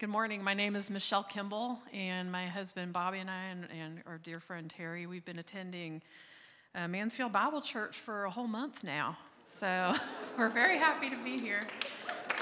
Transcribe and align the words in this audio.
Good 0.00 0.08
morning. 0.08 0.42
My 0.42 0.54
name 0.54 0.76
is 0.76 0.88
Michelle 0.88 1.24
Kimball, 1.24 1.78
and 1.92 2.32
my 2.32 2.46
husband 2.46 2.94
Bobby 2.94 3.18
and 3.18 3.28
I, 3.28 3.48
and, 3.50 3.68
and 3.70 4.02
our 4.06 4.16
dear 4.16 4.40
friend 4.40 4.70
Terry, 4.70 5.06
we've 5.06 5.26
been 5.26 5.38
attending 5.38 6.00
uh, 6.74 6.88
Mansfield 6.88 7.32
Bible 7.32 7.60
Church 7.60 7.98
for 7.98 8.24
a 8.24 8.30
whole 8.30 8.46
month 8.46 8.82
now. 8.82 9.18
So 9.50 9.94
we're 10.38 10.48
very 10.48 10.78
happy 10.78 11.10
to 11.10 11.18
be 11.22 11.38
here, 11.38 11.60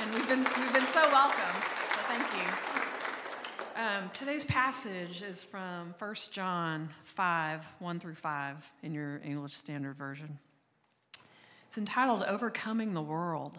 and 0.01 0.15
we've 0.15 0.29
been 0.29 0.39
we've 0.39 0.73
been 0.73 0.87
so 0.87 1.05
welcome. 1.09 1.61
So 1.61 2.01
thank 2.03 2.33
you. 2.33 3.83
Um, 3.83 4.09
today's 4.13 4.45
passage 4.45 5.23
is 5.23 5.43
from 5.43 5.97
1 5.99 6.15
John 6.31 6.91
5, 7.03 7.67
1 7.81 7.99
through 7.99 8.15
5 8.15 8.73
in 8.85 8.95
your 8.95 9.21
English 9.25 9.55
Standard 9.55 9.97
Version. 9.97 10.39
It's 11.67 11.77
entitled 11.77 12.23
Overcoming 12.23 12.95
the 12.95 13.03
World. 13.03 13.59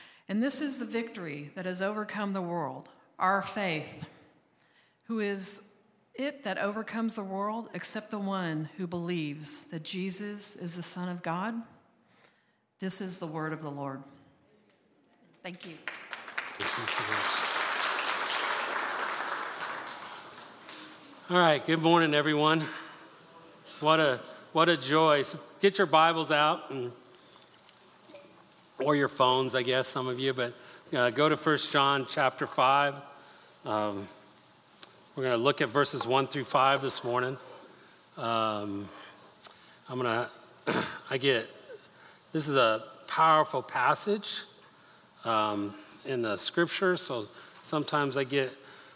And 0.31 0.41
this 0.41 0.61
is 0.61 0.79
the 0.79 0.85
victory 0.85 1.51
that 1.55 1.65
has 1.65 1.81
overcome 1.81 2.31
the 2.31 2.41
world, 2.41 2.87
our 3.19 3.41
faith, 3.41 4.05
who 5.07 5.19
is 5.19 5.73
it 6.13 6.43
that 6.43 6.57
overcomes 6.57 7.17
the 7.17 7.23
world 7.23 7.69
except 7.73 8.11
the 8.11 8.17
one 8.17 8.69
who 8.77 8.87
believes 8.87 9.69
that 9.71 9.83
Jesus 9.83 10.55
is 10.55 10.77
the 10.77 10.83
Son 10.83 11.09
of 11.09 11.21
God? 11.21 11.55
This 12.79 13.01
is 13.01 13.19
the 13.19 13.27
word 13.27 13.51
of 13.51 13.61
the 13.61 13.69
Lord. 13.69 14.03
Thank 15.43 15.67
you. 15.67 15.73
All 21.29 21.37
right, 21.37 21.65
good 21.65 21.81
morning, 21.81 22.13
everyone. 22.13 22.63
What 23.81 23.99
a, 23.99 24.21
what 24.53 24.69
a 24.69 24.77
joy. 24.77 25.23
So 25.23 25.39
get 25.59 25.77
your 25.77 25.87
Bibles 25.87 26.31
out 26.31 26.69
and 26.69 26.93
or 28.83 28.95
your 28.95 29.07
phones, 29.07 29.55
I 29.55 29.63
guess, 29.63 29.87
some 29.87 30.07
of 30.07 30.19
you, 30.19 30.33
but 30.33 30.53
uh, 30.93 31.09
go 31.11 31.29
to 31.29 31.35
1 31.35 31.57
John 31.71 32.05
chapter 32.09 32.47
5. 32.47 32.95
Um, 33.65 34.07
we're 35.15 35.23
going 35.23 35.37
to 35.37 35.43
look 35.43 35.61
at 35.61 35.69
verses 35.69 36.07
1 36.07 36.27
through 36.27 36.45
5 36.45 36.81
this 36.81 37.03
morning. 37.03 37.37
Um, 38.17 38.87
I'm 39.89 40.01
going 40.01 40.27
to, 40.65 40.83
I 41.09 41.17
get, 41.17 41.47
this 42.33 42.47
is 42.47 42.55
a 42.55 42.83
powerful 43.07 43.61
passage 43.61 44.43
um, 45.25 45.73
in 46.05 46.21
the 46.21 46.37
scripture, 46.37 46.97
so 46.97 47.25
sometimes 47.63 48.17
I 48.17 48.23
get 48.23 48.51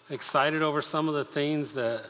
excited 0.09 0.63
over 0.63 0.81
some 0.81 1.07
of 1.07 1.13
the 1.13 1.25
things 1.25 1.73
that 1.73 2.05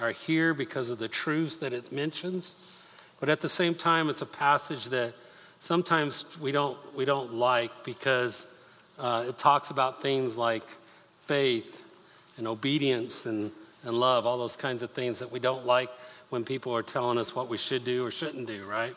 are 0.00 0.12
here 0.12 0.54
because 0.54 0.90
of 0.90 0.98
the 0.98 1.08
truths 1.08 1.56
that 1.56 1.72
it 1.72 1.92
mentions. 1.92 2.76
But 3.20 3.28
at 3.28 3.40
the 3.40 3.48
same 3.48 3.74
time, 3.74 4.08
it's 4.08 4.22
a 4.22 4.26
passage 4.26 4.86
that 4.86 5.12
sometimes 5.60 6.36
we 6.40 6.50
don't, 6.50 6.76
we 6.96 7.04
don't 7.04 7.34
like 7.34 7.84
because 7.84 8.58
uh, 8.98 9.26
it 9.28 9.38
talks 9.38 9.70
about 9.70 10.02
things 10.02 10.36
like 10.36 10.64
faith 11.22 11.86
and 12.36 12.48
obedience 12.48 13.26
and, 13.26 13.52
and 13.84 13.94
love, 13.94 14.26
all 14.26 14.38
those 14.38 14.56
kinds 14.56 14.82
of 14.82 14.90
things 14.90 15.20
that 15.20 15.30
we 15.30 15.38
don't 15.38 15.64
like 15.64 15.90
when 16.30 16.44
people 16.44 16.74
are 16.74 16.82
telling 16.82 17.18
us 17.18 17.36
what 17.36 17.48
we 17.48 17.56
should 17.56 17.84
do 17.84 18.04
or 18.04 18.10
shouldn't 18.10 18.46
do, 18.46 18.64
right? 18.64 18.96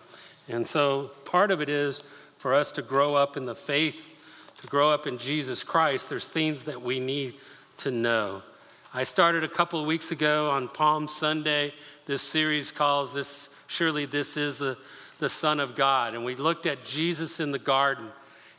And 0.49 0.65
so 0.67 1.11
part 1.25 1.51
of 1.51 1.61
it 1.61 1.69
is 1.69 1.99
for 2.37 2.53
us 2.53 2.71
to 2.73 2.81
grow 2.81 3.15
up 3.15 3.37
in 3.37 3.45
the 3.45 3.55
faith, 3.55 4.17
to 4.61 4.67
grow 4.67 4.89
up 4.89 5.05
in 5.05 5.17
Jesus 5.17 5.63
Christ, 5.63 6.09
there's 6.09 6.27
things 6.27 6.63
that 6.65 6.81
we 6.81 6.99
need 6.99 7.35
to 7.77 7.91
know. 7.91 8.41
I 8.93 9.03
started 9.03 9.43
a 9.43 9.47
couple 9.47 9.79
of 9.79 9.87
weeks 9.87 10.11
ago 10.11 10.49
on 10.51 10.67
Palm 10.67 11.07
Sunday 11.07 11.73
this 12.05 12.21
series 12.21 12.71
calls 12.71 13.13
this 13.13 13.49
surely 13.67 14.05
this 14.05 14.37
is 14.37 14.57
the 14.57 14.77
the 15.23 15.29
Son 15.29 15.61
of 15.61 15.77
God. 15.77 16.13
And 16.15 16.25
we 16.25 16.35
looked 16.35 16.65
at 16.65 16.83
Jesus 16.83 17.39
in 17.39 17.53
the 17.53 17.57
garden. 17.59 18.09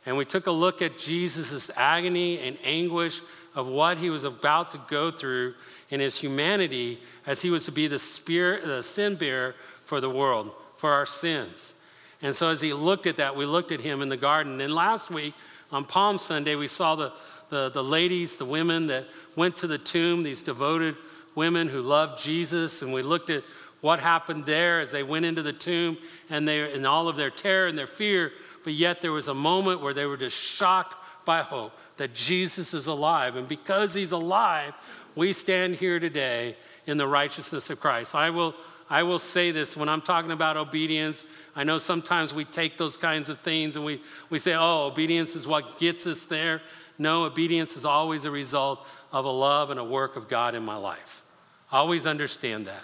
And 0.07 0.17
we 0.17 0.25
took 0.25 0.47
a 0.47 0.51
look 0.51 0.81
at 0.81 0.97
Jesus' 0.97 1.69
agony 1.77 2.39
and 2.39 2.57
anguish 2.63 3.21
of 3.53 3.67
what 3.67 3.99
he 3.99 4.09
was 4.09 4.23
about 4.23 4.71
to 4.71 4.81
go 4.87 5.11
through 5.11 5.53
in 5.91 5.99
his 5.99 6.17
humanity 6.17 6.99
as 7.27 7.43
he 7.43 7.51
was 7.51 7.65
to 7.65 7.71
be 7.71 7.87
the, 7.87 7.99
spirit, 7.99 8.65
the 8.65 8.81
sin 8.81 9.13
bearer 9.13 9.53
for 9.83 10.01
the 10.01 10.09
world, 10.09 10.51
for 10.75 10.91
our 10.91 11.05
sins. 11.05 11.75
And 12.23 12.35
so 12.35 12.49
as 12.49 12.61
he 12.61 12.73
looked 12.73 13.05
at 13.05 13.17
that, 13.17 13.35
we 13.35 13.45
looked 13.45 13.71
at 13.71 13.81
him 13.81 14.01
in 14.01 14.09
the 14.09 14.17
garden. 14.17 14.59
And 14.59 14.73
last 14.73 15.11
week 15.11 15.35
on 15.71 15.85
Palm 15.85 16.17
Sunday, 16.17 16.55
we 16.55 16.67
saw 16.67 16.95
the, 16.95 17.13
the, 17.49 17.69
the 17.69 17.83
ladies, 17.83 18.37
the 18.37 18.45
women 18.45 18.87
that 18.87 19.05
went 19.35 19.55
to 19.57 19.67
the 19.67 19.77
tomb, 19.77 20.23
these 20.23 20.41
devoted 20.41 20.95
women 21.35 21.67
who 21.67 21.83
loved 21.83 22.23
Jesus. 22.23 22.81
And 22.81 22.91
we 22.91 23.03
looked 23.03 23.29
at 23.29 23.43
what 23.85 23.99
happened 23.99 24.47
there 24.47 24.79
as 24.79 24.89
they 24.89 25.03
went 25.03 25.25
into 25.25 25.43
the 25.43 25.53
tomb 25.53 25.95
and 26.31 26.47
they 26.47 26.73
in 26.73 26.87
all 26.87 27.07
of 27.07 27.17
their 27.17 27.29
terror 27.29 27.67
and 27.67 27.77
their 27.77 27.85
fear, 27.85 28.31
but 28.63 28.73
yet 28.73 28.99
there 28.99 29.11
was 29.11 29.27
a 29.27 29.33
moment 29.33 29.79
where 29.79 29.93
they 29.93 30.07
were 30.07 30.17
just 30.17 30.35
shocked 30.35 30.95
by 31.23 31.43
hope 31.43 31.71
that 31.97 32.11
Jesus 32.11 32.73
is 32.73 32.87
alive. 32.87 33.35
And 33.35 33.47
because 33.47 33.93
he's 33.93 34.11
alive, 34.11 34.73
we 35.13 35.33
stand 35.33 35.75
here 35.75 35.99
today 35.99 36.55
in 36.87 36.97
the 36.97 37.07
righteousness 37.07 37.69
of 37.69 37.79
Christ. 37.79 38.15
I 38.15 38.31
will 38.31 38.55
I 38.89 39.03
will 39.03 39.19
say 39.19 39.51
this 39.51 39.77
when 39.77 39.87
I'm 39.87 40.01
talking 40.01 40.31
about 40.31 40.57
obedience. 40.57 41.27
I 41.55 41.63
know 41.63 41.77
sometimes 41.77 42.33
we 42.33 42.43
take 42.43 42.79
those 42.79 42.97
kinds 42.97 43.29
of 43.29 43.39
things 43.39 43.75
and 43.75 43.85
we, 43.85 44.01
we 44.31 44.39
say, 44.39 44.55
oh, 44.55 44.87
obedience 44.87 45.35
is 45.35 45.45
what 45.45 45.77
gets 45.77 46.07
us 46.07 46.23
there. 46.23 46.63
No, 46.97 47.25
obedience 47.25 47.77
is 47.77 47.85
always 47.85 48.25
a 48.25 48.31
result 48.31 48.87
of 49.11 49.25
a 49.25 49.31
love 49.31 49.69
and 49.69 49.79
a 49.79 49.83
work 49.83 50.15
of 50.15 50.27
God 50.27 50.55
in 50.55 50.65
my 50.65 50.75
life. 50.75 51.23
Always 51.71 52.07
understand 52.07 52.65
that. 52.65 52.83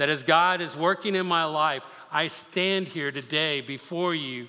That 0.00 0.08
as 0.08 0.22
God 0.22 0.62
is 0.62 0.74
working 0.74 1.14
in 1.14 1.26
my 1.26 1.44
life, 1.44 1.82
I 2.10 2.28
stand 2.28 2.88
here 2.88 3.12
today 3.12 3.60
before 3.60 4.14
you, 4.14 4.48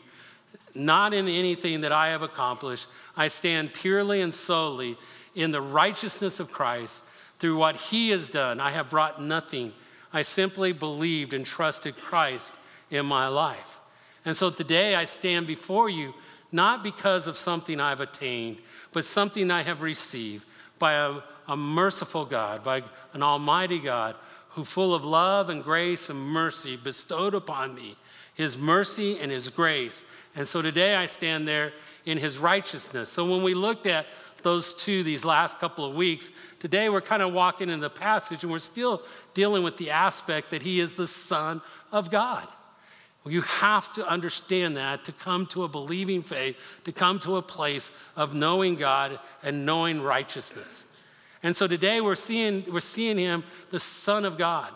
not 0.74 1.14
in 1.14 1.28
anything 1.28 1.82
that 1.82 1.92
I 1.92 2.08
have 2.08 2.22
accomplished. 2.22 2.88
I 3.18 3.28
stand 3.28 3.74
purely 3.74 4.22
and 4.22 4.34
solely 4.34 4.96
in 5.36 5.52
the 5.52 5.60
righteousness 5.60 6.40
of 6.40 6.54
Christ 6.54 7.04
through 7.38 7.58
what 7.58 7.76
He 7.76 8.12
has 8.12 8.30
done. 8.30 8.62
I 8.62 8.72
have 8.72 8.90
brought 8.90 9.22
nothing. 9.22 9.74
I 10.14 10.22
simply 10.22 10.72
believed 10.72 11.34
and 11.34 11.46
trusted 11.46 11.98
Christ 11.98 12.58
in 12.90 13.06
my 13.06 13.28
life. 13.28 13.82
And 14.24 14.34
so 14.34 14.52
today 14.52 14.96
I 14.96 15.04
stand 15.04 15.48
before 15.48 15.90
you 15.90 16.14
not 16.54 16.82
because 16.82 17.28
of 17.28 17.36
something 17.36 17.82
I've 17.82 18.00
attained, 18.00 18.60
but 18.94 19.04
something 19.04 19.52
I 19.52 19.64
have 19.64 19.82
received 19.82 20.46
by 20.80 20.94
a, 20.94 21.16
a 21.50 21.58
merciful 21.58 22.24
God, 22.24 22.64
by 22.64 22.84
an 23.12 23.22
almighty 23.22 23.80
God 23.80 24.16
who, 24.54 24.64
full 24.64 24.94
of 24.94 25.06
love 25.06 25.50
and 25.50 25.64
grace 25.64 26.10
and 26.10 26.20
mercy, 26.20 26.78
bestowed 26.78 27.34
upon 27.34 27.76
me 27.76 27.96
his 28.34 28.58
mercy 28.58 29.20
and 29.20 29.32
his 29.32 29.50
grace. 29.50 30.06
And 30.36 30.48
so 30.48 30.62
today 30.62 30.96
I 30.96 31.06
stand 31.06 31.48
there 31.48 31.74
in 32.06 32.18
his 32.18 32.38
righteousness. 32.38 33.10
So 33.10 33.30
when 33.30 33.44
we 33.44 33.54
looked 33.54 33.86
at 33.86 34.06
those 34.42 34.74
two 34.74 35.04
these 35.04 35.24
last 35.24 35.60
couple 35.60 35.86
of 35.86 35.96
weeks, 35.96 36.30
today 36.60 36.90
we're 36.90 37.02
kind 37.02 37.22
of 37.22 37.34
walking 37.34 37.70
in 37.70 37.80
the 37.80 37.90
passage 37.90 38.44
and 38.44 38.52
we're 38.52 38.60
still 38.60 39.04
dealing 39.34 39.64
with 39.64 39.78
the 39.78 39.92
aspect 39.92 40.50
that 40.50 40.64
he 40.64 40.80
is 40.80 40.96
the 40.96 41.08
Son 41.08 41.62
of 41.92 42.10
God. 42.10 42.48
You 43.26 43.42
have 43.42 43.94
to 43.94 44.08
understand 44.08 44.78
that 44.78 45.06
to 45.06 45.12
come 45.12 45.46
to 45.48 45.64
a 45.64 45.68
believing 45.68 46.24
faith, 46.24 46.58
to 46.86 46.92
come 46.92 47.20
to 47.20 47.36
a 47.36 47.42
place 47.42 47.92
of 48.16 48.34
knowing 48.34 48.76
God 48.76 49.20
and 49.44 49.64
knowing 49.64 50.02
righteousness. 50.02 50.91
And 51.44 51.56
so 51.56 51.68
today 51.68 52.02
we're 52.02 52.16
seeing, 52.16 52.64
we're 52.72 52.80
seeing 52.80 53.18
him, 53.18 53.44
the 53.70 53.80
Son 53.80 54.26
of 54.26 54.38
God. 54.38 54.72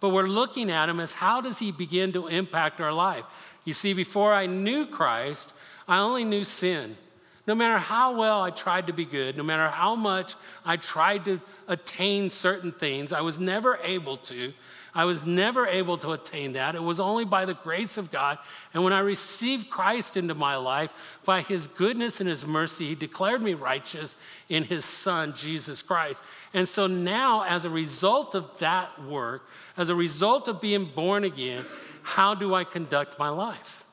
But 0.00 0.10
we're 0.10 0.28
looking 0.28 0.70
at 0.70 0.88
him 0.88 1.00
as 1.00 1.12
how 1.12 1.40
does 1.40 1.58
he 1.58 1.72
begin 1.72 2.12
to 2.12 2.26
impact 2.26 2.80
our 2.80 2.92
life? 2.92 3.24
You 3.64 3.72
see, 3.72 3.92
before 3.92 4.32
I 4.32 4.46
knew 4.46 4.86
Christ, 4.86 5.54
I 5.88 5.98
only 5.98 6.24
knew 6.24 6.44
sin. 6.44 6.96
No 7.46 7.54
matter 7.54 7.78
how 7.78 8.16
well 8.16 8.42
I 8.42 8.50
tried 8.50 8.88
to 8.88 8.92
be 8.92 9.04
good, 9.04 9.36
no 9.36 9.42
matter 9.42 9.68
how 9.68 9.94
much 9.94 10.34
I 10.64 10.76
tried 10.76 11.24
to 11.26 11.40
attain 11.68 12.30
certain 12.30 12.72
things, 12.72 13.12
I 13.12 13.20
was 13.20 13.38
never 13.38 13.78
able 13.84 14.16
to 14.18 14.52
I 14.96 15.04
was 15.04 15.26
never 15.26 15.66
able 15.66 15.98
to 15.98 16.12
attain 16.12 16.54
that. 16.54 16.74
It 16.74 16.82
was 16.82 16.98
only 16.98 17.26
by 17.26 17.44
the 17.44 17.52
grace 17.52 17.98
of 17.98 18.10
God. 18.10 18.38
And 18.72 18.82
when 18.82 18.94
I 18.94 19.00
received 19.00 19.68
Christ 19.68 20.16
into 20.16 20.34
my 20.34 20.56
life, 20.56 21.20
by 21.26 21.42
his 21.42 21.66
goodness 21.66 22.18
and 22.18 22.28
his 22.28 22.46
mercy, 22.46 22.86
he 22.86 22.94
declared 22.94 23.42
me 23.42 23.52
righteous 23.52 24.16
in 24.48 24.64
his 24.64 24.86
son, 24.86 25.34
Jesus 25.36 25.82
Christ. 25.82 26.22
And 26.54 26.66
so 26.66 26.86
now, 26.86 27.44
as 27.44 27.66
a 27.66 27.70
result 27.70 28.34
of 28.34 28.58
that 28.60 29.02
work, 29.04 29.46
as 29.76 29.90
a 29.90 29.94
result 29.94 30.48
of 30.48 30.62
being 30.62 30.86
born 30.86 31.24
again, 31.24 31.66
how 32.02 32.34
do 32.34 32.54
I 32.54 32.64
conduct 32.64 33.18
my 33.18 33.28
life? 33.28 33.84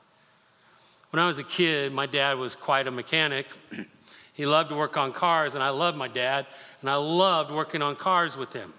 When 1.10 1.22
I 1.22 1.26
was 1.26 1.38
a 1.38 1.44
kid, 1.44 1.92
my 1.92 2.06
dad 2.06 2.38
was 2.38 2.54
quite 2.54 2.86
a 2.86 2.90
mechanic. 2.90 3.46
he 4.32 4.46
loved 4.46 4.70
to 4.70 4.74
work 4.74 4.96
on 4.96 5.12
cars, 5.12 5.54
and 5.54 5.62
I 5.62 5.68
loved 5.68 5.98
my 5.98 6.08
dad. 6.08 6.46
and 6.80 6.88
I 6.88 6.96
loved 6.96 7.50
working 7.50 7.82
on 7.82 7.94
cars 7.94 8.38
with 8.38 8.54
him. 8.54 8.72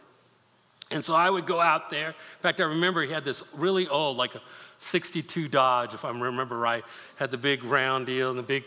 And 0.96 1.04
so 1.04 1.14
I 1.14 1.30
would 1.30 1.46
go 1.46 1.60
out 1.60 1.90
there. 1.90 2.08
In 2.08 2.40
fact, 2.40 2.62
I 2.62 2.64
remember 2.64 3.02
he 3.02 3.12
had 3.12 3.26
this 3.26 3.54
really 3.58 3.86
old, 3.86 4.16
like 4.16 4.34
a 4.34 4.42
62 4.78 5.50
Dodge, 5.50 5.94
if 5.94 6.06
I 6.06 6.10
remember 6.10 6.58
right, 6.58 6.86
had 7.18 7.32
the 7.32 7.38
big 7.38 7.66
round 7.66 8.06
deal 8.06 8.30
and 8.30 8.40
the 8.40 8.44
big 8.44 8.64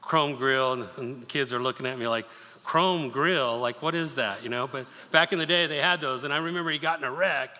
chrome 0.00 0.36
grill, 0.36 0.72
and, 0.72 0.88
and 0.96 1.22
the 1.22 1.26
kids 1.26 1.52
are 1.52 1.58
looking 1.58 1.84
at 1.84 1.98
me 1.98 2.08
like, 2.08 2.24
chrome 2.64 3.10
grill, 3.10 3.58
like 3.58 3.82
what 3.82 3.94
is 3.94 4.14
that, 4.14 4.42
you 4.42 4.48
know? 4.48 4.66
But 4.66 4.86
back 5.10 5.34
in 5.34 5.38
the 5.38 5.44
day, 5.44 5.66
they 5.66 5.76
had 5.76 6.00
those, 6.00 6.24
and 6.24 6.32
I 6.32 6.38
remember 6.38 6.70
he 6.70 6.78
got 6.78 6.98
in 6.98 7.04
a 7.04 7.12
wreck, 7.12 7.50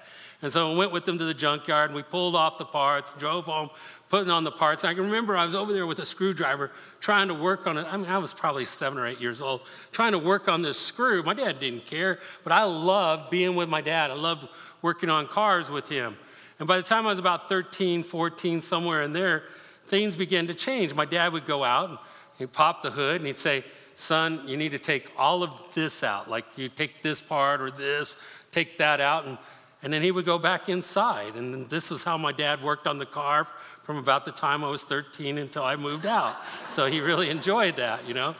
and 0.42 0.52
so 0.52 0.72
I 0.72 0.76
went 0.76 0.92
with 0.92 1.06
them 1.06 1.18
to 1.18 1.24
the 1.24 1.34
junkyard, 1.34 1.90
and 1.90 1.96
we 1.96 2.02
pulled 2.02 2.36
off 2.36 2.58
the 2.58 2.66
parts, 2.66 3.14
drove 3.14 3.46
home, 3.46 3.70
putting 4.10 4.30
on 4.30 4.44
the 4.44 4.50
parts. 4.50 4.84
And 4.84 4.90
I 4.90 4.94
can 4.94 5.04
remember 5.04 5.36
I 5.36 5.44
was 5.44 5.54
over 5.54 5.72
there 5.72 5.86
with 5.86 5.98
a 5.98 6.04
screwdriver 6.04 6.70
trying 7.00 7.28
to 7.28 7.34
work 7.34 7.66
on 7.66 7.78
it. 7.78 7.86
I 7.90 7.96
mean, 7.96 8.06
I 8.06 8.18
was 8.18 8.34
probably 8.34 8.66
seven 8.66 8.98
or 8.98 9.06
eight 9.06 9.20
years 9.20 9.40
old, 9.40 9.62
trying 9.92 10.12
to 10.12 10.18
work 10.18 10.46
on 10.46 10.60
this 10.60 10.78
screw. 10.78 11.22
My 11.22 11.32
dad 11.32 11.58
didn't 11.58 11.86
care, 11.86 12.18
but 12.44 12.52
I 12.52 12.64
loved 12.64 13.30
being 13.30 13.56
with 13.56 13.70
my 13.70 13.80
dad. 13.80 14.10
I 14.10 14.14
loved 14.14 14.46
working 14.82 15.08
on 15.08 15.26
cars 15.26 15.70
with 15.70 15.88
him. 15.88 16.16
And 16.58 16.68
by 16.68 16.76
the 16.76 16.82
time 16.82 17.06
I 17.06 17.10
was 17.10 17.18
about 17.18 17.48
13, 17.48 18.02
14, 18.02 18.60
somewhere 18.60 19.02
in 19.02 19.14
there, 19.14 19.44
things 19.84 20.16
began 20.16 20.46
to 20.48 20.54
change. 20.54 20.94
My 20.94 21.04
dad 21.06 21.32
would 21.32 21.46
go 21.46 21.64
out 21.64 21.90
and 21.90 21.98
he'd 22.38 22.52
pop 22.52 22.82
the 22.82 22.90
hood 22.90 23.16
and 23.16 23.26
he'd 23.26 23.36
say, 23.36 23.64
Son, 23.98 24.46
you 24.46 24.58
need 24.58 24.72
to 24.72 24.78
take 24.78 25.10
all 25.16 25.42
of 25.42 25.50
this 25.74 26.04
out. 26.04 26.28
Like 26.28 26.44
you 26.56 26.68
take 26.68 27.02
this 27.02 27.18
part 27.18 27.62
or 27.62 27.70
this, 27.70 28.22
take 28.52 28.76
that 28.78 29.00
out. 29.00 29.24
And, 29.24 29.38
and 29.86 29.92
then 29.92 30.02
he 30.02 30.10
would 30.10 30.24
go 30.24 30.36
back 30.36 30.68
inside. 30.68 31.36
And 31.36 31.64
this 31.66 31.92
was 31.92 32.02
how 32.02 32.18
my 32.18 32.32
dad 32.32 32.60
worked 32.60 32.88
on 32.88 32.98
the 32.98 33.06
car 33.06 33.44
from 33.84 33.98
about 33.98 34.24
the 34.24 34.32
time 34.32 34.64
I 34.64 34.68
was 34.68 34.82
13 34.82 35.38
until 35.38 35.62
I 35.62 35.76
moved 35.76 36.06
out. 36.06 36.34
So 36.68 36.86
he 36.86 37.00
really 37.00 37.30
enjoyed 37.30 37.76
that, 37.76 38.04
you 38.04 38.12
know. 38.12 38.34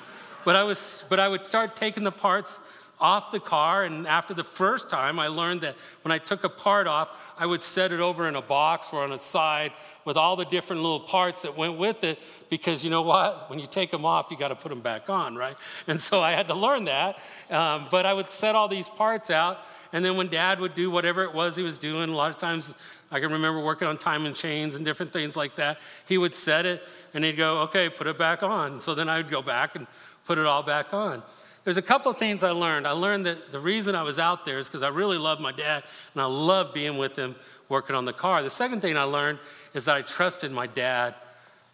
But 0.44 0.56
I 0.56 0.64
was, 0.64 1.04
but 1.08 1.20
I 1.20 1.28
would 1.28 1.46
start 1.46 1.76
taking 1.76 2.02
the 2.02 2.10
parts 2.10 2.58
off 2.98 3.31
the 3.31 3.38
car. 3.38 3.84
And 3.84 4.08
after 4.08 4.34
the 4.34 4.43
first 4.43 4.90
time, 4.90 5.20
I 5.20 5.28
learned 5.28 5.60
that 5.60 5.76
when 6.02 6.10
I 6.10 6.19
took 6.19 6.43
a 6.43 6.48
part 6.48 6.88
off, 6.88 7.10
I 7.38 7.46
would 7.46 7.62
set 7.62 7.92
it 7.92 8.00
over 8.00 8.26
in 8.26 8.34
a 8.34 8.42
box 8.42 8.88
or 8.92 9.04
on 9.04 9.12
a 9.12 9.19
side 9.19 9.70
with 10.04 10.16
all 10.16 10.34
the 10.34 10.46
different 10.46 10.82
little 10.82 10.99
parts 10.99 11.42
that 11.42 11.56
went 11.56 11.78
with 11.78 12.02
it. 12.02 12.19
Because 12.50 12.82
you 12.82 12.90
know 12.90 13.02
what? 13.02 13.49
When 13.50 13.60
you 13.60 13.66
take 13.66 13.92
them 13.92 14.04
off, 14.04 14.32
you 14.32 14.37
got 14.37 14.49
to 14.49 14.56
put 14.56 14.70
them 14.70 14.81
back 14.81 15.08
on, 15.08 15.37
right? 15.37 15.56
And 15.87 16.00
so 16.00 16.20
I 16.20 16.32
had 16.32 16.49
to 16.49 16.54
learn 16.54 16.87
that. 16.87 17.20
Um, 17.50 17.87
but 17.88 18.04
I 18.04 18.12
would 18.12 18.31
set 18.31 18.56
all 18.56 18.66
these 18.66 18.88
parts 18.88 19.31
out. 19.31 19.60
And 19.92 20.04
then 20.04 20.16
when 20.16 20.28
dad 20.28 20.60
would 20.60 20.74
do 20.74 20.90
whatever 20.90 21.22
it 21.24 21.34
was 21.34 21.56
he 21.56 21.62
was 21.62 21.78
doing, 21.78 22.10
a 22.10 22.14
lot 22.14 22.30
of 22.30 22.38
times 22.38 22.74
I 23.10 23.20
can 23.20 23.32
remember 23.32 23.60
working 23.60 23.88
on 23.88 23.96
timing 23.96 24.34
chains 24.34 24.74
and 24.74 24.84
different 24.84 25.12
things 25.12 25.36
like 25.36 25.56
that. 25.56 25.78
He 26.06 26.18
would 26.18 26.34
set 26.34 26.66
it 26.66 26.82
and 27.14 27.24
he'd 27.24 27.36
go, 27.36 27.60
okay, 27.60 27.88
put 27.88 28.06
it 28.06 28.18
back 28.18 28.42
on. 28.42 28.80
So 28.80 28.94
then 28.94 29.08
I 29.08 29.18
would 29.18 29.30
go 29.30 29.42
back 29.42 29.76
and 29.76 29.86
put 30.24 30.38
it 30.38 30.46
all 30.46 30.62
back 30.62 30.92
on. 30.92 31.22
There's 31.64 31.76
a 31.76 31.82
couple 31.82 32.10
of 32.10 32.18
things 32.18 32.44
I 32.44 32.50
learned. 32.50 32.86
I 32.86 32.92
learned 32.92 33.26
that 33.26 33.50
the 33.50 33.58
reason 33.58 33.94
I 33.94 34.02
was 34.02 34.18
out 34.18 34.44
there 34.44 34.58
is 34.58 34.68
because 34.68 34.82
I 34.82 34.88
really 34.88 35.18
loved 35.18 35.40
my 35.40 35.52
dad 35.52 35.82
and 36.14 36.22
I 36.22 36.26
loved 36.26 36.74
being 36.74 36.98
with 36.98 37.16
him 37.16 37.34
working 37.68 37.96
on 37.96 38.04
the 38.04 38.12
car. 38.12 38.42
The 38.42 38.50
second 38.50 38.80
thing 38.80 38.96
I 38.96 39.02
learned 39.02 39.38
is 39.74 39.84
that 39.86 39.96
I 39.96 40.02
trusted 40.02 40.52
my 40.52 40.66
dad 40.66 41.16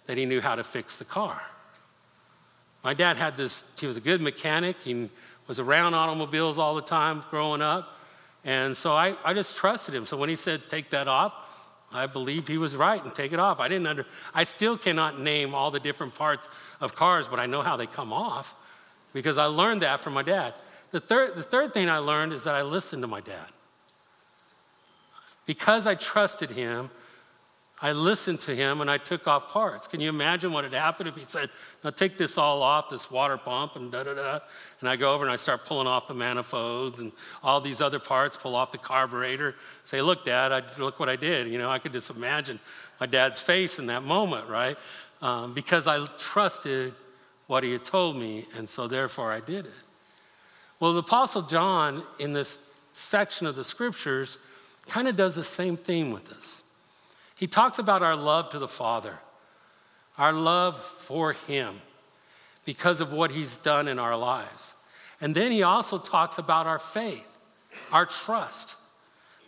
that 0.06 0.16
he 0.16 0.24
knew 0.24 0.40
how 0.40 0.54
to 0.54 0.64
fix 0.64 0.96
the 0.96 1.04
car. 1.04 1.40
My 2.82 2.94
dad 2.94 3.16
had 3.16 3.36
this, 3.36 3.78
he 3.78 3.86
was 3.86 3.96
a 3.96 4.00
good 4.00 4.20
mechanic. 4.20 4.76
He 4.82 5.08
was 5.46 5.60
around 5.60 5.94
automobiles 5.94 6.58
all 6.58 6.74
the 6.74 6.82
time 6.82 7.22
growing 7.30 7.62
up. 7.62 7.98
And 8.44 8.76
so 8.76 8.92
I, 8.92 9.16
I 9.24 9.34
just 9.34 9.56
trusted 9.56 9.94
him. 9.94 10.06
So 10.06 10.16
when 10.16 10.28
he 10.28 10.36
said, 10.36 10.68
take 10.68 10.90
that 10.90 11.08
off, 11.08 11.32
I 11.92 12.06
believed 12.06 12.48
he 12.48 12.58
was 12.58 12.74
right 12.74 13.02
and 13.02 13.14
take 13.14 13.32
it 13.32 13.38
off. 13.38 13.60
I 13.60 13.68
didn't 13.68 13.86
under, 13.86 14.06
I 14.34 14.44
still 14.44 14.76
cannot 14.76 15.20
name 15.20 15.54
all 15.54 15.70
the 15.70 15.80
different 15.80 16.14
parts 16.14 16.48
of 16.80 16.94
cars, 16.94 17.28
but 17.28 17.38
I 17.38 17.46
know 17.46 17.62
how 17.62 17.76
they 17.76 17.86
come 17.86 18.12
off 18.12 18.54
because 19.12 19.38
I 19.38 19.44
learned 19.44 19.82
that 19.82 20.00
from 20.00 20.14
my 20.14 20.22
dad. 20.22 20.54
The 20.90 21.00
third, 21.00 21.36
the 21.36 21.42
third 21.42 21.74
thing 21.74 21.88
I 21.88 21.98
learned 21.98 22.32
is 22.32 22.44
that 22.44 22.54
I 22.54 22.62
listened 22.62 23.02
to 23.02 23.08
my 23.08 23.20
dad. 23.20 23.46
Because 25.44 25.86
I 25.86 25.94
trusted 25.94 26.50
him, 26.50 26.90
I 27.84 27.90
listened 27.90 28.38
to 28.40 28.54
him 28.54 28.80
and 28.80 28.88
I 28.88 28.96
took 28.96 29.26
off 29.26 29.48
parts. 29.48 29.88
Can 29.88 30.00
you 30.00 30.08
imagine 30.08 30.52
what 30.52 30.62
had 30.62 30.72
happened 30.72 31.08
if 31.08 31.16
he 31.16 31.24
said, 31.24 31.50
Now 31.82 31.90
take 31.90 32.16
this 32.16 32.38
all 32.38 32.62
off, 32.62 32.88
this 32.88 33.10
water 33.10 33.36
pump, 33.36 33.74
and 33.74 33.90
da 33.90 34.04
da 34.04 34.14
da. 34.14 34.38
And 34.78 34.88
I 34.88 34.94
go 34.94 35.12
over 35.12 35.24
and 35.24 35.32
I 35.32 35.36
start 35.36 35.66
pulling 35.66 35.88
off 35.88 36.06
the 36.06 36.14
manifolds 36.14 37.00
and 37.00 37.10
all 37.42 37.60
these 37.60 37.80
other 37.80 37.98
parts, 37.98 38.36
pull 38.36 38.54
off 38.54 38.70
the 38.70 38.78
carburetor. 38.78 39.56
Say, 39.82 40.00
Look, 40.00 40.24
Dad, 40.24 40.52
I, 40.52 40.62
look 40.78 41.00
what 41.00 41.08
I 41.08 41.16
did. 41.16 41.48
You 41.48 41.58
know, 41.58 41.70
I 41.70 41.80
could 41.80 41.92
just 41.92 42.08
imagine 42.14 42.60
my 43.00 43.06
dad's 43.06 43.40
face 43.40 43.80
in 43.80 43.86
that 43.86 44.04
moment, 44.04 44.48
right? 44.48 44.78
Um, 45.20 45.52
because 45.52 45.88
I 45.88 46.06
trusted 46.16 46.94
what 47.48 47.64
he 47.64 47.72
had 47.72 47.84
told 47.84 48.16
me, 48.16 48.46
and 48.56 48.68
so 48.68 48.86
therefore 48.86 49.32
I 49.32 49.40
did 49.40 49.66
it. 49.66 49.72
Well, 50.78 50.92
the 50.92 51.00
Apostle 51.00 51.42
John, 51.42 52.04
in 52.20 52.32
this 52.32 52.72
section 52.92 53.48
of 53.48 53.56
the 53.56 53.64
scriptures, 53.64 54.38
kind 54.86 55.08
of 55.08 55.16
does 55.16 55.34
the 55.34 55.44
same 55.44 55.76
thing 55.76 56.12
with 56.12 56.30
us. 56.30 56.61
He 57.42 57.48
talks 57.48 57.80
about 57.80 58.04
our 58.04 58.14
love 58.14 58.50
to 58.50 58.60
the 58.60 58.68
Father, 58.68 59.18
our 60.16 60.32
love 60.32 60.78
for 60.78 61.32
Him 61.32 61.74
because 62.64 63.00
of 63.00 63.12
what 63.12 63.32
He's 63.32 63.56
done 63.56 63.88
in 63.88 63.98
our 63.98 64.16
lives. 64.16 64.76
And 65.20 65.34
then 65.34 65.50
he 65.50 65.64
also 65.64 65.98
talks 65.98 66.38
about 66.38 66.68
our 66.68 66.78
faith, 66.78 67.26
our 67.90 68.06
trust, 68.06 68.76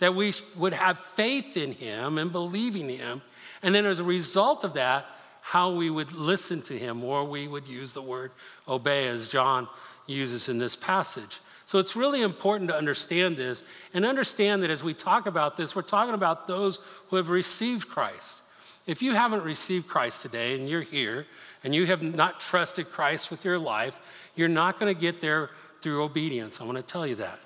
that 0.01 0.13
we 0.13 0.33
would 0.57 0.73
have 0.73 0.99
faith 0.99 1.57
in 1.57 1.71
Him 1.71 2.19
and 2.19 2.33
believing 2.33 2.89
Him. 2.89 3.23
And 3.63 3.73
then 3.73 3.85
as 3.85 4.01
a 4.01 4.05
result 4.05 4.65
of 4.65 4.73
that, 4.73 5.07
how 5.43 5.73
we 5.73 5.89
would 5.89 6.13
listen 6.13 6.63
to 6.63 6.77
him, 6.77 7.05
or 7.05 7.23
we 7.25 7.47
would 7.47 7.69
use 7.69 7.93
the 7.93 8.03
word 8.03 8.33
obey 8.67 9.07
as 9.07 9.29
John 9.29 9.69
uses 10.09 10.49
in 10.49 10.59
this 10.59 10.75
passage. 10.75 11.39
So 11.67 11.79
it's 11.79 11.97
really 11.97 12.23
important 12.23 12.71
to 12.71 12.77
understand 12.77 13.37
this 13.37 13.65
and 13.95 14.05
understand 14.05 14.63
that 14.63 14.71
as 14.71 14.85
we 14.85 14.95
talk 14.95 15.27
about 15.27 15.57
this, 15.57 15.75
we're 15.75 15.83
talking 15.83 16.15
about 16.15 16.47
those 16.47 16.79
who 17.09 17.17
have 17.17 17.31
received 17.31 17.89
Christ. 17.89 18.43
If 18.87 19.01
you 19.01 19.15
haven't 19.15 19.43
received 19.45 19.89
Christ 19.89 20.23
today 20.23 20.55
and 20.55 20.69
you're 20.69 20.83
here 20.83 21.27
and 21.63 21.75
you 21.75 21.87
have 21.87 22.03
not 22.03 22.39
trusted 22.39 22.91
Christ 22.91 23.31
with 23.31 23.45
your 23.45 23.59
life, 23.59 23.99
you're 24.37 24.49
not 24.49 24.79
going 24.79 24.95
to 24.95 25.01
get 25.01 25.23
there 25.23 25.51
through 25.81 26.03
obedience. 26.03 26.61
I 26.61 26.65
want 26.65 26.77
to 26.77 26.83
tell 26.83 27.07
you 27.07 27.15
that. 27.17 27.39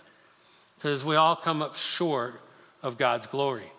Because 0.75 1.05
we 1.05 1.17
all 1.17 1.37
come 1.37 1.62
up 1.62 1.76
short 1.76 2.41
of 2.82 2.99
God's 2.99 3.26
glory. 3.26 3.71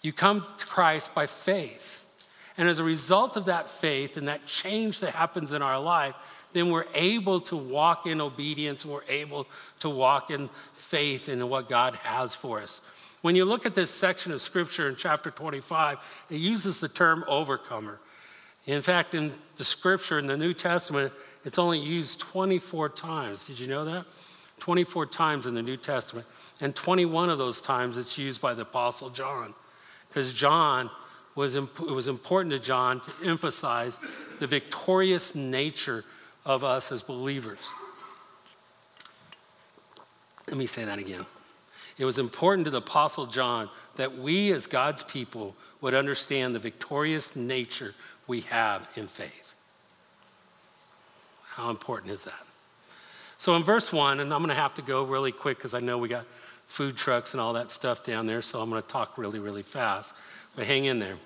You 0.00 0.12
come 0.12 0.44
to 0.58 0.66
Christ 0.66 1.14
by 1.14 1.26
faith. 1.26 2.02
And 2.56 2.68
as 2.68 2.78
a 2.78 2.84
result 2.84 3.36
of 3.36 3.46
that 3.46 3.68
faith 3.68 4.16
and 4.16 4.28
that 4.28 4.46
change 4.46 5.00
that 5.00 5.14
happens 5.14 5.52
in 5.52 5.62
our 5.62 5.80
life, 5.80 6.14
then 6.54 6.70
we're 6.70 6.86
able 6.94 7.40
to 7.40 7.56
walk 7.56 8.06
in 8.06 8.20
obedience, 8.20 8.86
we're 8.86 9.02
able 9.08 9.46
to 9.80 9.90
walk 9.90 10.30
in 10.30 10.48
faith 10.72 11.28
in 11.28 11.46
what 11.50 11.68
God 11.68 11.96
has 11.96 12.34
for 12.34 12.60
us. 12.60 12.80
When 13.20 13.36
you 13.36 13.44
look 13.44 13.66
at 13.66 13.74
this 13.74 13.90
section 13.90 14.32
of 14.32 14.40
scripture 14.40 14.88
in 14.88 14.96
chapter 14.96 15.30
25, 15.30 16.26
it 16.30 16.36
uses 16.36 16.80
the 16.80 16.88
term 16.88 17.24
overcomer. 17.26 17.98
In 18.66 18.80
fact, 18.80 19.14
in 19.14 19.32
the 19.56 19.64
scripture 19.64 20.18
in 20.18 20.26
the 20.26 20.36
New 20.36 20.54
Testament, 20.54 21.12
it's 21.44 21.58
only 21.58 21.78
used 21.78 22.20
24 22.20 22.88
times. 22.90 23.46
Did 23.46 23.58
you 23.58 23.66
know 23.66 23.84
that? 23.84 24.06
24 24.60 25.06
times 25.06 25.46
in 25.46 25.54
the 25.54 25.62
New 25.62 25.76
Testament. 25.76 26.26
And 26.60 26.74
21 26.74 27.28
of 27.28 27.38
those 27.38 27.60
times 27.60 27.96
it's 27.96 28.16
used 28.16 28.40
by 28.40 28.54
the 28.54 28.62
Apostle 28.62 29.10
John. 29.10 29.54
Because 30.08 30.32
John 30.32 30.90
was, 31.34 31.56
it 31.56 31.80
was 31.80 32.08
important 32.08 32.52
to 32.52 32.58
John 32.58 33.00
to 33.00 33.12
emphasize 33.24 33.98
the 34.38 34.46
victorious 34.46 35.34
nature 35.34 36.04
of 36.44 36.64
us 36.64 36.92
as 36.92 37.02
believers. 37.02 37.72
Let 40.48 40.56
me 40.56 40.66
say 40.66 40.84
that 40.84 40.98
again. 40.98 41.22
It 41.96 42.04
was 42.04 42.18
important 42.18 42.64
to 42.66 42.70
the 42.70 42.78
Apostle 42.78 43.26
John 43.26 43.70
that 43.96 44.18
we, 44.18 44.52
as 44.52 44.66
God's 44.66 45.02
people, 45.02 45.54
would 45.80 45.94
understand 45.94 46.54
the 46.54 46.58
victorious 46.58 47.36
nature 47.36 47.94
we 48.26 48.40
have 48.42 48.88
in 48.96 49.06
faith. 49.06 49.54
How 51.54 51.70
important 51.70 52.12
is 52.12 52.24
that? 52.24 52.42
So, 53.38 53.54
in 53.54 53.62
verse 53.62 53.92
1, 53.92 54.20
and 54.20 54.32
I'm 54.32 54.40
going 54.40 54.48
to 54.48 54.60
have 54.60 54.74
to 54.74 54.82
go 54.82 55.04
really 55.04 55.30
quick 55.30 55.58
because 55.58 55.74
I 55.74 55.78
know 55.78 55.98
we 55.98 56.08
got 56.08 56.26
food 56.64 56.96
trucks 56.96 57.34
and 57.34 57.40
all 57.40 57.52
that 57.52 57.70
stuff 57.70 58.02
down 58.02 58.26
there, 58.26 58.42
so 58.42 58.60
I'm 58.60 58.70
going 58.70 58.82
to 58.82 58.88
talk 58.88 59.16
really, 59.16 59.38
really 59.38 59.62
fast. 59.62 60.14
But 60.56 60.66
hang 60.66 60.86
in 60.86 60.98
there. 60.98 61.16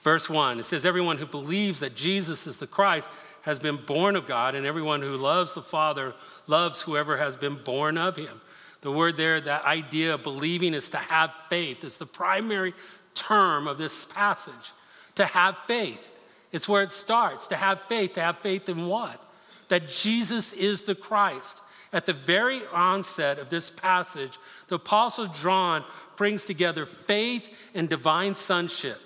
Verse 0.00 0.28
1, 0.28 0.58
it 0.58 0.64
says, 0.64 0.84
Everyone 0.84 1.18
who 1.18 1.26
believes 1.26 1.80
that 1.80 1.94
Jesus 1.94 2.46
is 2.46 2.58
the 2.58 2.66
Christ 2.66 3.08
has 3.42 3.58
been 3.58 3.76
born 3.76 4.16
of 4.16 4.26
God, 4.26 4.54
and 4.54 4.66
everyone 4.66 5.02
who 5.02 5.16
loves 5.16 5.54
the 5.54 5.62
Father 5.62 6.14
loves 6.46 6.82
whoever 6.82 7.16
has 7.16 7.36
been 7.36 7.56
born 7.56 7.98
of 7.98 8.16
him. 8.16 8.40
The 8.80 8.90
word 8.90 9.16
there, 9.16 9.40
that 9.40 9.64
idea 9.64 10.14
of 10.14 10.22
believing 10.22 10.74
is 10.74 10.88
to 10.90 10.96
have 10.96 11.32
faith, 11.48 11.84
is 11.84 11.98
the 11.98 12.06
primary 12.06 12.74
term 13.14 13.68
of 13.68 13.78
this 13.78 14.04
passage. 14.04 14.72
To 15.16 15.26
have 15.26 15.58
faith. 15.58 16.10
It's 16.52 16.68
where 16.68 16.82
it 16.82 16.92
starts. 16.92 17.46
To 17.48 17.56
have 17.56 17.80
faith. 17.82 18.14
To 18.14 18.20
have 18.20 18.38
faith 18.38 18.68
in 18.68 18.86
what? 18.86 19.22
That 19.68 19.88
Jesus 19.88 20.52
is 20.52 20.82
the 20.82 20.94
Christ. 20.94 21.60
At 21.92 22.06
the 22.06 22.12
very 22.12 22.62
onset 22.72 23.38
of 23.38 23.50
this 23.50 23.68
passage, 23.68 24.38
the 24.68 24.76
Apostle 24.76 25.26
John 25.26 25.84
brings 26.16 26.44
together 26.44 26.86
faith 26.86 27.54
and 27.74 27.88
divine 27.88 28.34
sonship. 28.34 28.98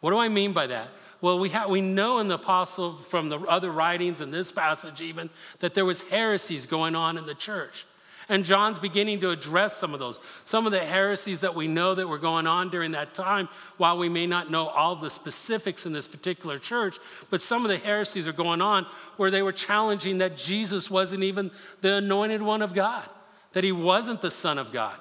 What 0.00 0.10
do 0.10 0.18
I 0.18 0.28
mean 0.28 0.52
by 0.52 0.66
that? 0.66 0.88
Well, 1.20 1.38
we, 1.38 1.48
have, 1.50 1.70
we 1.70 1.80
know 1.80 2.18
in 2.18 2.28
the 2.28 2.34
apostle 2.34 2.92
from 2.92 3.28
the 3.28 3.38
other 3.40 3.70
writings 3.70 4.20
in 4.20 4.30
this 4.30 4.52
passage 4.52 5.00
even 5.00 5.30
that 5.60 5.74
there 5.74 5.84
was 5.84 6.08
heresies 6.08 6.66
going 6.66 6.94
on 6.94 7.16
in 7.16 7.26
the 7.26 7.34
church. 7.34 7.86
And 8.28 8.44
John's 8.44 8.80
beginning 8.80 9.20
to 9.20 9.30
address 9.30 9.76
some 9.76 9.94
of 9.94 10.00
those. 10.00 10.18
Some 10.44 10.66
of 10.66 10.72
the 10.72 10.80
heresies 10.80 11.42
that 11.42 11.54
we 11.54 11.68
know 11.68 11.94
that 11.94 12.08
were 12.08 12.18
going 12.18 12.48
on 12.48 12.70
during 12.70 12.90
that 12.92 13.14
time, 13.14 13.48
while 13.76 13.96
we 13.96 14.08
may 14.08 14.26
not 14.26 14.50
know 14.50 14.66
all 14.66 14.96
the 14.96 15.10
specifics 15.10 15.86
in 15.86 15.92
this 15.92 16.08
particular 16.08 16.58
church, 16.58 16.98
but 17.30 17.40
some 17.40 17.64
of 17.64 17.68
the 17.68 17.78
heresies 17.78 18.26
are 18.26 18.32
going 18.32 18.60
on 18.60 18.84
where 19.16 19.30
they 19.30 19.42
were 19.42 19.52
challenging 19.52 20.18
that 20.18 20.36
Jesus 20.36 20.90
wasn't 20.90 21.22
even 21.22 21.52
the 21.82 21.96
anointed 21.96 22.42
one 22.42 22.62
of 22.62 22.74
God, 22.74 23.08
that 23.52 23.62
he 23.62 23.70
wasn't 23.70 24.20
the 24.20 24.30
Son 24.30 24.58
of 24.58 24.72
God. 24.72 24.96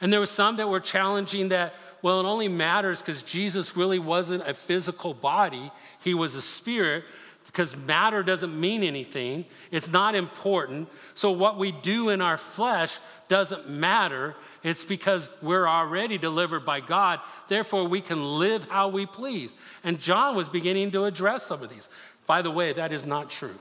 And 0.00 0.12
there 0.12 0.20
were 0.20 0.26
some 0.26 0.56
that 0.56 0.68
were 0.68 0.80
challenging 0.80 1.48
that, 1.48 1.74
well, 2.04 2.20
it 2.20 2.26
only 2.26 2.48
matters 2.48 3.00
because 3.00 3.22
Jesus 3.22 3.78
really 3.78 3.98
wasn't 3.98 4.46
a 4.46 4.52
physical 4.52 5.14
body, 5.14 5.72
he 6.02 6.12
was 6.12 6.34
a 6.34 6.42
spirit 6.42 7.02
because 7.46 7.86
matter 7.86 8.22
doesn't 8.22 8.60
mean 8.60 8.82
anything. 8.82 9.46
It's 9.70 9.90
not 9.90 10.14
important. 10.14 10.90
So, 11.14 11.30
what 11.30 11.56
we 11.56 11.72
do 11.72 12.10
in 12.10 12.20
our 12.20 12.36
flesh 12.36 12.98
doesn't 13.28 13.70
matter. 13.70 14.34
It's 14.62 14.84
because 14.84 15.34
we're 15.40 15.66
already 15.66 16.18
delivered 16.18 16.66
by 16.66 16.80
God. 16.80 17.20
Therefore, 17.48 17.88
we 17.88 18.02
can 18.02 18.38
live 18.38 18.64
how 18.64 18.88
we 18.88 19.06
please. 19.06 19.54
And 19.82 19.98
John 19.98 20.36
was 20.36 20.46
beginning 20.50 20.90
to 20.90 21.04
address 21.04 21.44
some 21.44 21.62
of 21.62 21.70
these. 21.70 21.88
By 22.26 22.42
the 22.42 22.50
way, 22.50 22.74
that 22.74 22.92
is 22.92 23.06
not 23.06 23.30
true. 23.30 23.56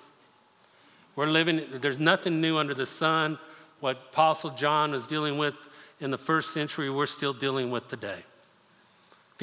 We're 1.15 1.27
living, 1.27 1.61
there's 1.75 1.99
nothing 1.99 2.41
new 2.41 2.57
under 2.57 2.73
the 2.73 2.85
sun. 2.85 3.37
What 3.79 3.99
Apostle 4.11 4.49
John 4.49 4.91
was 4.91 5.07
dealing 5.07 5.37
with 5.37 5.55
in 6.01 6.11
the 6.11 6.17
first 6.17 6.53
century, 6.53 6.89
we're 6.89 7.05
still 7.05 7.31
dealing 7.31 7.71
with 7.71 7.87
today. 7.87 8.23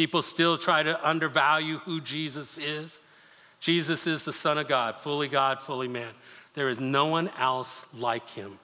People 0.01 0.23
still 0.23 0.57
try 0.57 0.83
to 0.83 1.07
undervalue 1.07 1.77
who 1.81 2.01
Jesus 2.01 2.57
is. 2.57 3.01
Jesus 3.61 4.07
is 4.07 4.25
the 4.25 4.33
Son 4.33 4.57
of 4.57 4.67
God, 4.67 4.97
fully 4.97 5.29
God, 5.29 5.61
fully 5.61 5.89
man. 5.89 6.09
There 6.55 6.71
is 6.71 6.81
no 6.81 7.09
one 7.09 7.29
else 7.39 7.95
like 7.95 8.27
him. 8.31 8.59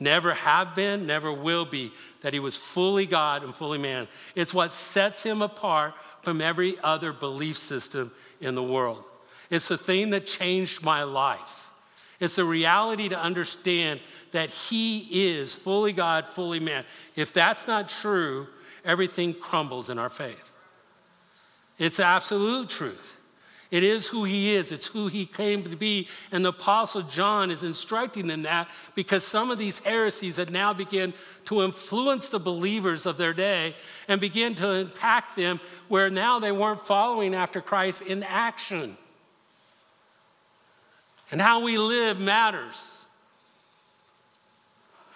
Never 0.00 0.34
have 0.34 0.74
been, 0.74 1.06
never 1.06 1.32
will 1.32 1.64
be, 1.64 1.92
that 2.22 2.32
he 2.32 2.40
was 2.40 2.56
fully 2.56 3.06
God 3.06 3.44
and 3.44 3.54
fully 3.54 3.78
man. 3.78 4.08
It's 4.34 4.52
what 4.52 4.72
sets 4.72 5.22
him 5.22 5.42
apart 5.42 5.94
from 6.22 6.40
every 6.40 6.74
other 6.82 7.12
belief 7.12 7.56
system 7.56 8.10
in 8.40 8.56
the 8.56 8.62
world. 8.64 9.04
It's 9.50 9.68
the 9.68 9.78
thing 9.78 10.10
that 10.10 10.26
changed 10.26 10.84
my 10.84 11.04
life. 11.04 11.70
It's 12.18 12.34
the 12.34 12.44
reality 12.44 13.10
to 13.10 13.16
understand 13.16 14.00
that 14.32 14.50
he 14.50 15.28
is 15.36 15.54
fully 15.54 15.92
God, 15.92 16.26
fully 16.26 16.58
man. 16.58 16.84
If 17.14 17.32
that's 17.32 17.68
not 17.68 17.88
true, 17.88 18.48
everything 18.84 19.34
crumbles 19.34 19.88
in 19.88 20.00
our 20.00 20.08
faith. 20.08 20.47
It's 21.78 22.00
absolute 22.00 22.68
truth. 22.68 23.18
It 23.70 23.82
is 23.82 24.08
who 24.08 24.24
he 24.24 24.54
is, 24.54 24.72
it's 24.72 24.86
who 24.86 25.08
he 25.08 25.26
came 25.26 25.62
to 25.62 25.76
be. 25.76 26.08
And 26.32 26.42
the 26.42 26.50
Apostle 26.50 27.02
John 27.02 27.50
is 27.50 27.62
instructing 27.62 28.26
them 28.26 28.42
that 28.42 28.68
because 28.94 29.24
some 29.24 29.50
of 29.50 29.58
these 29.58 29.84
heresies 29.84 30.38
had 30.38 30.50
now 30.50 30.72
begun 30.72 31.12
to 31.46 31.62
influence 31.62 32.30
the 32.30 32.38
believers 32.38 33.04
of 33.04 33.18
their 33.18 33.34
day 33.34 33.76
and 34.08 34.20
begin 34.20 34.54
to 34.56 34.72
impact 34.72 35.36
them 35.36 35.60
where 35.88 36.08
now 36.08 36.38
they 36.38 36.52
weren't 36.52 36.80
following 36.80 37.34
after 37.34 37.60
Christ 37.60 38.02
in 38.02 38.22
action. 38.22 38.96
And 41.30 41.40
how 41.40 41.62
we 41.62 41.76
live 41.76 42.18
matters. 42.18 42.97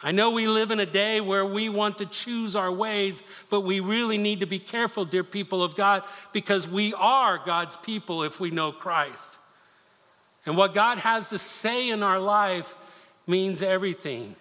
I 0.05 0.11
know 0.11 0.33
we 0.33 0.49
live 0.49 0.71
in 0.73 0.81
a 0.81 0.87
day 0.87 1.21
where 1.21 1.47
we 1.47 1.69
want 1.69 1.99
to 1.99 2.07
choose 2.07 2.57
our 2.57 2.73
ways, 2.73 3.23
but 3.51 3.61
we 3.61 3.79
really 3.79 4.19
need 4.19 4.41
to 4.41 4.47
be 4.47 4.59
careful, 4.59 5.05
dear 5.05 5.23
people 5.23 5.63
of 5.63 5.77
God, 5.77 6.03
because 6.33 6.67
we 6.67 6.93
are 6.95 7.39
God's 7.39 7.77
people 7.77 8.25
if 8.25 8.41
we 8.41 8.51
know 8.51 8.73
Christ. 8.73 9.39
And 10.45 10.57
what 10.57 10.75
God 10.75 10.99
has 10.99 11.29
to 11.29 11.39
say 11.39 11.89
in 11.89 12.03
our 12.03 12.19
life 12.19 12.75
means 13.29 13.63
everything. 13.63 14.35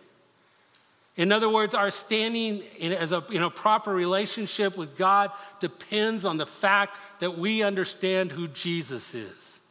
In 1.16 1.32
other 1.32 1.50
words, 1.50 1.76
our 1.76 1.92
standing 1.92 2.64
in, 2.80 2.94
as 2.94 3.12
a, 3.12 3.24
in 3.30 3.44
a 3.44 3.50
proper 3.50 3.94
relationship 3.94 4.76
with 4.76 4.98
God 4.98 5.30
depends 5.60 6.26
on 6.26 6.38
the 6.38 6.46
fact 6.48 6.98
that 7.20 7.38
we 7.38 7.62
understand 7.62 8.32
who 8.32 8.48
Jesus 8.48 9.14
is. 9.14 9.62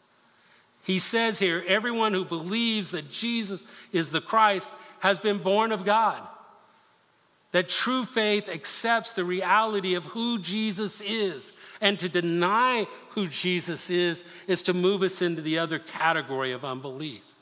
He 0.84 0.98
says 0.98 1.38
here, 1.38 1.64
everyone 1.66 2.12
who 2.12 2.24
believes 2.24 2.92
that 2.92 3.10
Jesus 3.10 3.66
is 3.92 4.12
the 4.12 4.20
Christ 4.20 4.72
has 5.00 5.18
been 5.18 5.38
born 5.38 5.72
of 5.72 5.84
God. 5.84 6.22
That 7.52 7.68
true 7.68 8.04
faith 8.04 8.48
accepts 8.48 9.12
the 9.12 9.24
reality 9.24 9.94
of 9.94 10.04
who 10.04 10.38
Jesus 10.38 11.00
is. 11.00 11.52
And 11.80 11.98
to 11.98 12.08
deny 12.08 12.86
who 13.10 13.26
Jesus 13.26 13.90
is 13.90 14.24
is 14.46 14.62
to 14.64 14.72
move 14.72 15.02
us 15.02 15.20
into 15.20 15.42
the 15.42 15.58
other 15.58 15.80
category 15.80 16.52
of 16.52 16.64
unbelief. 16.64 17.34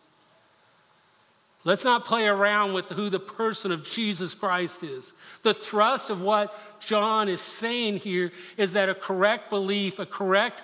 Let's 1.65 1.85
not 1.85 2.07
play 2.07 2.27
around 2.27 2.73
with 2.73 2.89
who 2.91 3.11
the 3.11 3.19
person 3.19 3.73
of 3.73 3.85
Jesus 3.85 4.33
Christ 4.33 4.83
is. 4.83 5.13
The 5.43 5.53
thrust 5.53 6.09
of 6.09 6.23
what 6.23 6.55
John 6.81 7.29
is 7.29 7.43
saying 7.43 7.99
here 7.99 8.33
is 8.57 8.73
that 8.73 8.89
a 8.89 8.95
correct 8.95 9.51
belief, 9.51 9.99
a 9.99 10.07
correct 10.07 10.63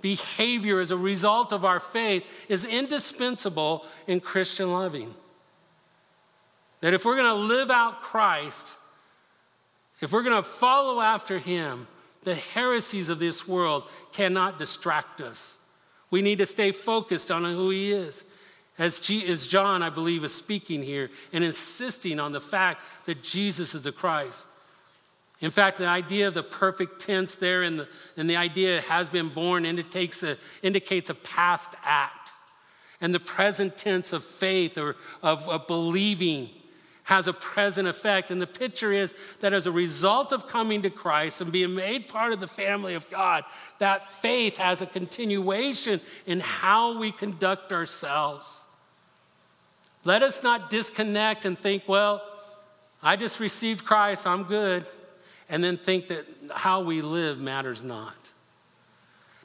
behavior 0.00 0.80
as 0.80 0.90
a 0.90 0.96
result 0.96 1.52
of 1.52 1.64
our 1.64 1.80
faith 1.80 2.24
is 2.48 2.64
indispensable 2.64 3.84
in 4.06 4.20
Christian 4.20 4.72
living. 4.72 5.14
That 6.80 6.94
if 6.94 7.04
we're 7.04 7.16
going 7.16 7.34
to 7.34 7.54
live 7.54 7.70
out 7.70 8.00
Christ, 8.00 8.76
if 10.00 10.12
we're 10.12 10.22
going 10.22 10.36
to 10.36 10.48
follow 10.48 11.00
after 11.00 11.38
him, 11.38 11.86
the 12.22 12.34
heresies 12.34 13.08
of 13.08 13.18
this 13.18 13.46
world 13.48 13.84
cannot 14.12 14.58
distract 14.58 15.20
us. 15.20 15.58
We 16.10 16.22
need 16.22 16.38
to 16.38 16.46
stay 16.46 16.72
focused 16.72 17.30
on 17.30 17.44
who 17.44 17.70
he 17.70 17.92
is. 17.92 18.24
As, 18.78 19.00
G, 19.00 19.26
as 19.26 19.46
John, 19.46 19.82
I 19.82 19.88
believe, 19.88 20.22
is 20.22 20.34
speaking 20.34 20.82
here 20.82 21.08
and 21.32 21.42
insisting 21.42 22.20
on 22.20 22.32
the 22.32 22.40
fact 22.40 22.82
that 23.06 23.22
Jesus 23.22 23.74
is 23.74 23.84
the 23.84 23.92
Christ. 23.92 24.46
In 25.40 25.50
fact, 25.50 25.78
the 25.78 25.86
idea 25.86 26.28
of 26.28 26.34
the 26.34 26.42
perfect 26.42 27.00
tense 27.00 27.34
there 27.34 27.62
and 27.62 27.80
the, 27.80 27.88
and 28.16 28.28
the 28.28 28.36
idea 28.36 28.80
has 28.82 29.08
been 29.08 29.28
born 29.28 29.64
indicates 29.64 30.22
a, 30.22 30.36
indicates 30.62 31.10
a 31.10 31.14
past 31.14 31.74
act. 31.84 32.32
And 33.00 33.14
the 33.14 33.20
present 33.20 33.76
tense 33.76 34.12
of 34.12 34.24
faith 34.24 34.78
or 34.78 34.96
of, 35.22 35.48
of 35.48 35.66
believing 35.66 36.48
has 37.06 37.28
a 37.28 37.32
present 37.32 37.86
effect. 37.86 38.30
And 38.30 38.42
the 38.42 38.46
picture 38.46 38.92
is 38.92 39.14
that 39.40 39.52
as 39.52 39.66
a 39.66 39.72
result 39.72 40.32
of 40.32 40.48
coming 40.48 40.82
to 40.82 40.90
Christ 40.90 41.40
and 41.40 41.50
being 41.50 41.74
made 41.74 42.08
part 42.08 42.32
of 42.32 42.40
the 42.40 42.48
family 42.48 42.94
of 42.94 43.08
God, 43.08 43.44
that 43.78 44.04
faith 44.04 44.56
has 44.56 44.82
a 44.82 44.86
continuation 44.86 46.00
in 46.26 46.40
how 46.40 46.98
we 46.98 47.12
conduct 47.12 47.72
ourselves. 47.72 48.66
Let 50.04 50.22
us 50.22 50.42
not 50.42 50.68
disconnect 50.68 51.44
and 51.44 51.56
think, 51.56 51.88
well, 51.88 52.22
I 53.02 53.14
just 53.14 53.38
received 53.38 53.84
Christ, 53.84 54.26
I'm 54.26 54.42
good, 54.42 54.84
and 55.48 55.62
then 55.62 55.76
think 55.76 56.08
that 56.08 56.26
how 56.52 56.80
we 56.82 57.02
live 57.02 57.40
matters 57.40 57.84
not. 57.84 58.16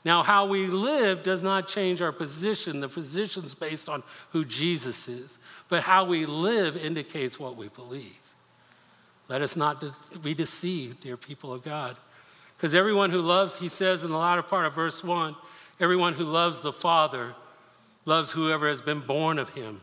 Now, 0.03 0.23
how 0.23 0.47
we 0.47 0.67
live 0.67 1.21
does 1.21 1.43
not 1.43 1.67
change 1.67 2.01
our 2.01 2.11
position. 2.11 2.79
The 2.79 2.89
position's 2.89 3.53
based 3.53 3.87
on 3.87 4.01
who 4.31 4.43
Jesus 4.43 5.07
is. 5.07 5.37
But 5.69 5.83
how 5.83 6.05
we 6.05 6.25
live 6.25 6.75
indicates 6.75 7.39
what 7.39 7.55
we 7.55 7.67
believe. 7.67 8.17
Let 9.27 9.41
us 9.41 9.55
not 9.55 9.83
be 10.21 10.33
deceived, 10.33 11.01
dear 11.01 11.17
people 11.17 11.53
of 11.53 11.63
God. 11.63 11.95
Because 12.57 12.75
everyone 12.75 13.11
who 13.11 13.21
loves, 13.21 13.59
he 13.59 13.69
says 13.69 14.03
in 14.03 14.11
the 14.11 14.17
latter 14.17 14.41
part 14.41 14.65
of 14.65 14.73
verse 14.73 15.03
1, 15.03 15.35
everyone 15.79 16.13
who 16.13 16.25
loves 16.25 16.61
the 16.61 16.73
Father 16.73 17.33
loves 18.05 18.31
whoever 18.31 18.67
has 18.67 18.81
been 18.81 18.99
born 18.99 19.37
of 19.39 19.51
him. 19.51 19.81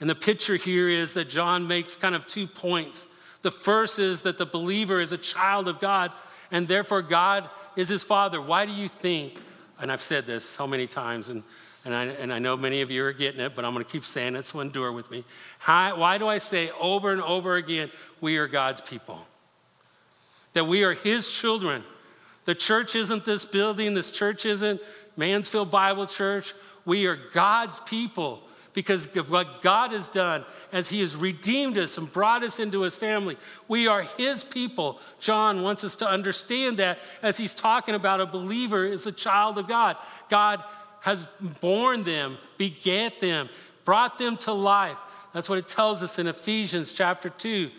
And 0.00 0.08
the 0.08 0.14
picture 0.14 0.56
here 0.56 0.88
is 0.88 1.14
that 1.14 1.28
John 1.28 1.66
makes 1.66 1.96
kind 1.96 2.14
of 2.14 2.26
two 2.26 2.46
points. 2.46 3.08
The 3.42 3.50
first 3.50 3.98
is 3.98 4.22
that 4.22 4.38
the 4.38 4.46
believer 4.46 5.00
is 5.00 5.12
a 5.12 5.18
child 5.18 5.68
of 5.68 5.80
God, 5.80 6.12
and 6.50 6.68
therefore 6.68 7.02
God 7.02 7.48
is 7.76 7.88
his 7.88 8.02
father. 8.04 8.40
Why 8.40 8.66
do 8.66 8.72
you 8.72 8.88
think, 8.88 9.40
and 9.80 9.90
I've 9.90 10.00
said 10.00 10.26
this 10.26 10.44
so 10.44 10.66
many 10.66 10.86
times, 10.86 11.28
and, 11.28 11.42
and, 11.84 11.94
I, 11.94 12.04
and 12.04 12.32
I 12.32 12.38
know 12.38 12.56
many 12.56 12.80
of 12.80 12.90
you 12.90 13.04
are 13.04 13.12
getting 13.12 13.40
it, 13.40 13.54
but 13.54 13.64
I'm 13.64 13.72
going 13.72 13.84
to 13.84 13.90
keep 13.90 14.04
saying 14.04 14.36
it, 14.36 14.44
so 14.44 14.60
endure 14.60 14.92
with 14.92 15.10
me. 15.10 15.24
How, 15.58 15.98
why 15.98 16.18
do 16.18 16.28
I 16.28 16.38
say 16.38 16.70
over 16.80 17.12
and 17.12 17.22
over 17.22 17.56
again, 17.56 17.90
we 18.20 18.36
are 18.38 18.46
God's 18.46 18.80
people? 18.80 19.18
That 20.52 20.66
we 20.66 20.84
are 20.84 20.92
his 20.92 21.32
children. 21.32 21.84
The 22.44 22.54
church 22.54 22.94
isn't 22.94 23.24
this 23.24 23.44
building, 23.44 23.94
this 23.94 24.10
church 24.10 24.44
isn't 24.46 24.80
Mansfield 25.16 25.70
Bible 25.70 26.06
Church. 26.06 26.54
We 26.84 27.06
are 27.06 27.16
God's 27.32 27.78
people 27.80 28.42
because 28.74 29.14
of 29.16 29.30
what 29.30 29.60
God 29.62 29.92
has 29.92 30.08
done 30.08 30.44
as 30.72 30.88
He 30.88 31.00
has 31.00 31.14
redeemed 31.14 31.76
us 31.76 31.98
and 31.98 32.10
brought 32.12 32.42
us 32.42 32.58
into 32.58 32.82
His 32.82 32.96
family. 32.96 33.36
We 33.68 33.86
are 33.86 34.02
His 34.02 34.42
people. 34.42 34.98
John 35.20 35.62
wants 35.62 35.84
us 35.84 35.96
to 35.96 36.08
understand 36.08 36.78
that 36.78 36.98
as 37.22 37.36
he's 37.36 37.54
talking 37.54 37.94
about 37.94 38.20
a 38.20 38.26
believer 38.26 38.84
is 38.84 39.06
a 39.06 39.12
child 39.12 39.58
of 39.58 39.68
God. 39.68 39.96
God 40.28 40.62
has 41.00 41.24
born 41.60 42.04
them, 42.04 42.38
begat 42.56 43.20
them, 43.20 43.48
brought 43.84 44.18
them 44.18 44.36
to 44.38 44.52
life. 44.52 44.98
That's 45.34 45.48
what 45.48 45.58
it 45.58 45.68
tells 45.68 46.02
us 46.02 46.18
in 46.18 46.26
Ephesians 46.26 46.92
chapter 46.92 47.28
2 47.28 47.70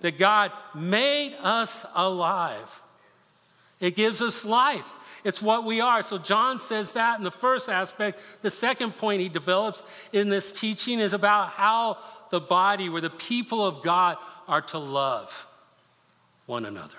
that 0.00 0.18
God 0.18 0.50
made 0.74 1.36
us 1.42 1.86
alive. 1.94 2.80
It 3.80 3.94
gives 3.94 4.20
us 4.20 4.44
life. 4.44 4.96
It's 5.24 5.40
what 5.40 5.64
we 5.64 5.80
are. 5.80 6.02
So 6.02 6.18
John 6.18 6.58
says 6.60 6.92
that 6.92 7.18
in 7.18 7.24
the 7.24 7.30
first 7.30 7.68
aspect. 7.68 8.20
The 8.42 8.50
second 8.50 8.96
point 8.96 9.20
he 9.20 9.28
develops 9.28 9.82
in 10.12 10.28
this 10.28 10.52
teaching 10.52 10.98
is 10.98 11.12
about 11.12 11.50
how 11.50 11.98
the 12.30 12.40
body, 12.40 12.88
where 12.88 13.00
the 13.00 13.10
people 13.10 13.64
of 13.64 13.82
God 13.82 14.16
are 14.48 14.62
to 14.62 14.78
love 14.78 15.46
one 16.46 16.64
another. 16.64 16.96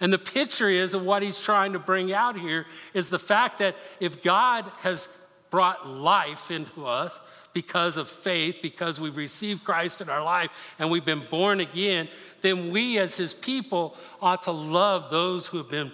And 0.00 0.12
the 0.12 0.18
picture 0.18 0.68
is 0.68 0.92
of 0.92 1.04
what 1.04 1.22
he's 1.22 1.40
trying 1.40 1.72
to 1.74 1.78
bring 1.78 2.12
out 2.12 2.38
here 2.38 2.66
is 2.94 3.10
the 3.10 3.18
fact 3.18 3.58
that 3.58 3.76
if 4.00 4.22
God 4.22 4.64
has 4.80 5.08
brought 5.50 5.88
life 5.88 6.50
into 6.50 6.84
us 6.84 7.20
because 7.52 7.96
of 7.96 8.08
faith, 8.08 8.58
because 8.60 9.00
we've 9.00 9.16
received 9.16 9.62
Christ 9.62 10.00
in 10.00 10.08
our 10.08 10.22
life 10.22 10.74
and 10.80 10.90
we've 10.90 11.04
been 11.04 11.22
born 11.30 11.60
again, 11.60 12.08
then 12.40 12.72
we 12.72 12.98
as 12.98 13.16
his 13.16 13.32
people 13.32 13.96
ought 14.20 14.42
to 14.42 14.50
love 14.50 15.10
those 15.10 15.46
who 15.46 15.58
have 15.58 15.70
been 15.70 15.92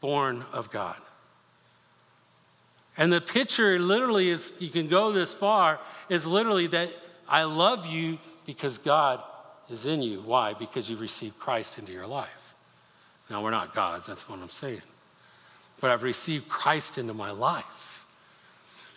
born 0.00 0.44
of 0.52 0.70
God. 0.70 0.96
And 2.96 3.12
the 3.12 3.20
picture 3.20 3.78
literally 3.78 4.28
is, 4.28 4.52
you 4.58 4.68
can 4.68 4.88
go 4.88 5.12
this 5.12 5.32
far, 5.32 5.78
is 6.08 6.26
literally 6.26 6.66
that 6.68 6.90
I 7.28 7.44
love 7.44 7.86
you 7.86 8.18
because 8.46 8.78
God 8.78 9.22
is 9.70 9.86
in 9.86 10.02
you. 10.02 10.20
Why? 10.20 10.54
Because 10.54 10.90
you 10.90 10.96
received 10.96 11.38
Christ 11.38 11.78
into 11.78 11.92
your 11.92 12.06
life. 12.06 12.54
Now, 13.30 13.42
we're 13.42 13.52
not 13.52 13.74
gods, 13.74 14.06
that's 14.06 14.28
what 14.28 14.40
I'm 14.40 14.48
saying. 14.48 14.82
But 15.80 15.90
I've 15.90 16.02
received 16.02 16.48
Christ 16.48 16.98
into 16.98 17.14
my 17.14 17.30
life. 17.30 18.04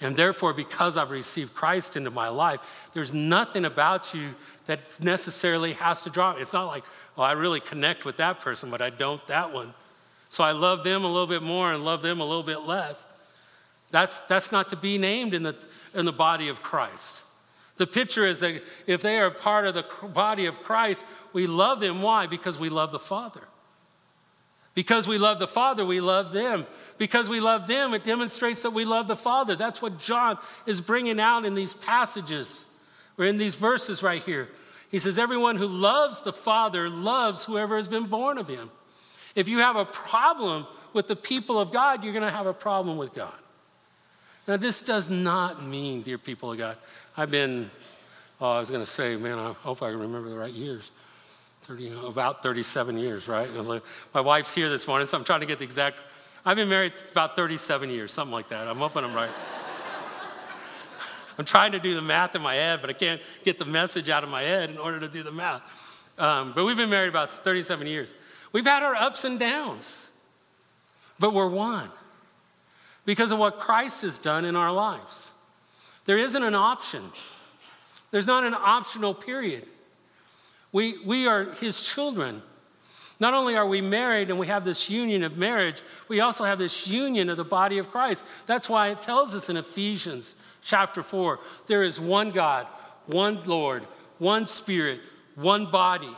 And 0.01 0.15
therefore, 0.15 0.53
because 0.53 0.97
I've 0.97 1.11
received 1.11 1.53
Christ 1.53 1.95
into 1.95 2.09
my 2.09 2.27
life, 2.27 2.89
there's 2.93 3.13
nothing 3.13 3.63
about 3.63 4.13
you 4.13 4.29
that 4.65 4.79
necessarily 4.99 5.73
has 5.73 6.01
to 6.01 6.09
draw. 6.09 6.33
me. 6.33 6.41
It's 6.41 6.53
not 6.53 6.65
like, 6.65 6.83
well, 7.15 7.25
I 7.25 7.33
really 7.33 7.59
connect 7.59 8.03
with 8.03 8.17
that 8.17 8.39
person, 8.39 8.71
but 8.71 8.81
I 8.81 8.89
don't 8.89 9.25
that 9.27 9.53
one. 9.53 9.73
So 10.33 10.43
I 10.43 10.51
love 10.51 10.83
them 10.83 11.03
a 11.03 11.07
little 11.07 11.27
bit 11.27 11.43
more 11.43 11.71
and 11.71 11.85
love 11.85 12.01
them 12.01 12.19
a 12.19 12.25
little 12.25 12.41
bit 12.41 12.61
less. 12.61 13.05
That's, 13.91 14.19
that's 14.21 14.51
not 14.51 14.69
to 14.69 14.75
be 14.75 14.97
named 14.97 15.35
in 15.35 15.43
the, 15.43 15.55
in 15.93 16.05
the 16.05 16.11
body 16.11 16.47
of 16.47 16.63
Christ. 16.63 17.23
The 17.75 17.85
picture 17.85 18.25
is 18.25 18.39
that 18.39 18.63
if 18.87 19.03
they 19.03 19.19
are 19.19 19.29
part 19.29 19.67
of 19.67 19.75
the 19.75 19.85
body 20.07 20.47
of 20.47 20.63
Christ, 20.63 21.05
we 21.33 21.45
love 21.45 21.81
them. 21.81 22.01
Why? 22.01 22.25
Because 22.25 22.57
we 22.57 22.69
love 22.69 22.91
the 22.91 22.97
Father. 22.97 23.43
Because 24.73 25.07
we 25.07 25.19
love 25.19 25.37
the 25.37 25.47
Father, 25.47 25.85
we 25.85 26.01
love 26.01 26.31
them. 26.31 26.65
Because 26.97 27.29
we 27.29 27.39
love 27.39 27.67
them, 27.67 27.93
it 27.93 28.03
demonstrates 28.03 28.63
that 28.63 28.71
we 28.71 28.85
love 28.85 29.07
the 29.07 29.15
Father. 29.15 29.55
That's 29.55 29.83
what 29.83 29.99
John 29.99 30.39
is 30.65 30.81
bringing 30.81 31.19
out 31.19 31.45
in 31.45 31.53
these 31.53 31.75
passages, 31.75 32.75
or 33.19 33.25
in 33.25 33.37
these 33.37 33.53
verses 33.53 34.01
right 34.01 34.23
here. 34.23 34.49
He 34.89 34.97
says, 34.97 35.19
Everyone 35.19 35.57
who 35.57 35.67
loves 35.67 36.23
the 36.23 36.33
Father 36.33 36.89
loves 36.89 37.45
whoever 37.45 37.77
has 37.77 37.87
been 37.87 38.07
born 38.07 38.39
of 38.39 38.47
him. 38.47 38.71
If 39.35 39.47
you 39.47 39.59
have 39.59 39.75
a 39.75 39.85
problem 39.85 40.67
with 40.93 41.07
the 41.07 41.15
people 41.15 41.59
of 41.59 41.71
God, 41.71 42.03
you're 42.03 42.13
going 42.13 42.25
to 42.25 42.31
have 42.31 42.45
a 42.45 42.53
problem 42.53 42.97
with 42.97 43.13
God. 43.13 43.33
Now, 44.47 44.57
this 44.57 44.81
does 44.81 45.09
not 45.09 45.63
mean, 45.63 46.01
dear 46.01 46.17
people 46.17 46.51
of 46.51 46.57
God, 46.57 46.77
I've 47.15 47.31
been, 47.31 47.71
oh, 48.41 48.51
I 48.51 48.59
was 48.59 48.69
going 48.69 48.81
to 48.81 48.89
say, 48.89 49.15
man, 49.15 49.39
I 49.39 49.53
hope 49.53 49.81
I 49.81 49.89
remember 49.89 50.29
the 50.29 50.37
right 50.37 50.53
years. 50.53 50.91
30, 51.63 52.07
about 52.07 52.43
37 52.43 52.97
years, 52.97 53.29
right? 53.29 53.49
My 54.13 54.19
wife's 54.19 54.53
here 54.53 54.69
this 54.69 54.85
morning, 54.85 55.07
so 55.07 55.17
I'm 55.17 55.23
trying 55.23 55.39
to 55.39 55.45
get 55.45 55.59
the 55.59 55.63
exact. 55.63 55.97
I've 56.45 56.57
been 56.57 56.67
married 56.67 56.91
about 57.11 57.37
37 57.37 57.89
years, 57.89 58.11
something 58.11 58.33
like 58.33 58.49
that. 58.49 58.67
I'm 58.67 58.77
hoping 58.77 59.05
I'm 59.05 59.13
right. 59.13 59.29
I'm 61.39 61.45
trying 61.45 61.71
to 61.71 61.79
do 61.79 61.95
the 61.95 62.01
math 62.01 62.35
in 62.35 62.41
my 62.41 62.55
head, 62.55 62.81
but 62.81 62.89
I 62.89 62.93
can't 62.93 63.21
get 63.45 63.59
the 63.59 63.65
message 63.65 64.09
out 64.09 64.25
of 64.25 64.29
my 64.29 64.41
head 64.41 64.69
in 64.69 64.77
order 64.77 64.99
to 64.99 65.07
do 65.07 65.23
the 65.23 65.31
math. 65.31 65.61
Um, 66.19 66.51
but 66.53 66.65
we've 66.65 66.75
been 66.75 66.89
married 66.89 67.09
about 67.09 67.29
37 67.29 67.87
years. 67.87 68.13
We've 68.53 68.65
had 68.65 68.83
our 68.83 68.95
ups 68.95 69.25
and 69.25 69.39
downs, 69.39 70.11
but 71.19 71.33
we're 71.33 71.49
one 71.49 71.89
because 73.03 73.31
of 73.31 73.39
what 73.39 73.59
Christ 73.59 74.03
has 74.03 74.17
done 74.17 74.45
in 74.45 74.55
our 74.55 74.71
lives. 74.71 75.33
There 76.05 76.17
isn't 76.17 76.43
an 76.43 76.55
option, 76.55 77.01
there's 78.11 78.27
not 78.27 78.43
an 78.43 78.53
optional 78.53 79.13
period. 79.13 79.67
We, 80.71 80.97
we 81.05 81.27
are 81.27 81.51
his 81.53 81.81
children. 81.81 82.41
Not 83.19 83.35
only 83.35 83.55
are 83.55 83.67
we 83.67 83.79
married 83.79 84.29
and 84.29 84.39
we 84.39 84.47
have 84.47 84.65
this 84.65 84.89
union 84.89 85.23
of 85.23 85.37
marriage, 85.37 85.83
we 86.09 86.19
also 86.19 86.45
have 86.45 86.57
this 86.57 86.87
union 86.87 87.29
of 87.29 87.37
the 87.37 87.43
body 87.43 87.77
of 87.77 87.91
Christ. 87.91 88.25
That's 88.47 88.67
why 88.67 88.89
it 88.89 89.01
tells 89.01 89.35
us 89.35 89.49
in 89.49 89.57
Ephesians 89.57 90.35
chapter 90.63 91.03
4 91.03 91.39
there 91.67 91.83
is 91.83 91.99
one 91.99 92.31
God, 92.31 92.65
one 93.05 93.37
Lord, 93.45 93.85
one 94.17 94.47
Spirit, 94.47 94.99
one 95.35 95.69
body. 95.69 96.09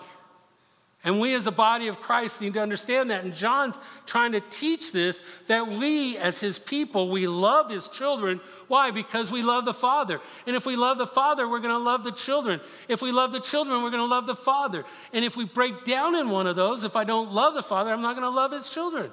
And 1.06 1.20
we, 1.20 1.36
as 1.36 1.46
a 1.46 1.52
body 1.52 1.88
of 1.88 2.02
Christ, 2.02 2.42
need 2.42 2.56
to 2.56 2.62
understand 2.62 3.12
that. 3.12 3.24
And 3.24 3.36
John's 3.36 3.78
trying 4.08 4.32
to 4.32 4.40
teach 4.40 4.92
this 4.92 5.22
that 5.46 5.68
we, 5.68 6.18
as 6.18 6.40
his 6.40 6.58
people, 6.58 7.10
we 7.10 7.28
love 7.28 7.70
his 7.70 7.88
children. 7.88 8.42
Why? 8.68 8.90
Because 8.90 9.32
we 9.32 9.44
love 9.44 9.66
the 9.66 9.74
Father. 9.74 10.20
And 10.48 10.56
if 10.56 10.66
we 10.66 10.76
love 10.76 10.98
the 10.98 11.06
Father, 11.06 11.48
we're 11.48 11.60
going 11.60 11.76
to 11.76 11.78
love 11.78 12.04
the 12.04 12.12
children. 12.12 12.60
If 12.88 13.04
we 13.04 13.12
love 13.12 13.32
the 13.32 13.40
children, 13.40 13.84
we're 13.84 13.92
going 13.92 14.02
to 14.02 14.10
love 14.10 14.26
the 14.26 14.36
Father. 14.36 14.84
And 15.14 15.24
if 15.24 15.38
we 15.38 15.46
break 15.46 15.86
down 15.86 16.16
in 16.16 16.32
one 16.32 16.48
of 16.48 16.56
those, 16.56 16.84
if 16.84 16.96
I 16.96 17.04
don't 17.04 17.32
love 17.32 17.54
the 17.54 17.64
Father, 17.64 17.94
I'm 17.94 18.02
not 18.02 18.16
going 18.16 18.28
to 18.28 18.36
love 18.36 18.52
his 18.52 18.68
children. 18.68 19.12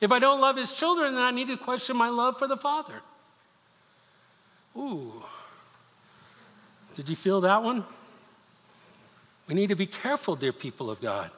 If 0.00 0.12
I 0.12 0.20
don't 0.20 0.40
love 0.40 0.56
his 0.56 0.72
children, 0.72 1.14
then 1.14 1.22
I 1.22 1.32
need 1.32 1.48
to 1.48 1.56
question 1.56 1.96
my 1.96 2.10
love 2.10 2.38
for 2.38 2.46
the 2.46 2.56
Father. 2.56 3.02
Ooh. 4.76 5.24
Did 6.94 7.08
you 7.08 7.16
feel 7.16 7.40
that 7.40 7.64
one? 7.64 7.82
We 9.50 9.56
need 9.56 9.70
to 9.70 9.76
be 9.76 9.86
careful, 9.86 10.36
dear 10.36 10.52
people 10.52 10.88
of 10.90 11.00
God, 11.00 11.28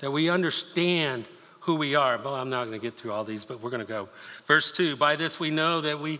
that 0.00 0.10
we 0.10 0.28
understand 0.28 1.28
who 1.60 1.76
we 1.76 1.94
are. 1.94 2.18
Well, 2.18 2.34
I'm 2.34 2.50
not 2.50 2.64
going 2.64 2.76
to 2.76 2.84
get 2.84 2.96
through 2.96 3.12
all 3.12 3.22
these, 3.22 3.44
but 3.44 3.60
we're 3.60 3.70
going 3.70 3.86
to 3.86 3.88
go. 3.88 4.08
Verse 4.48 4.72
2 4.72 4.96
By 4.96 5.14
this 5.14 5.38
we 5.38 5.50
know 5.50 5.80
that 5.80 6.00
we, 6.00 6.18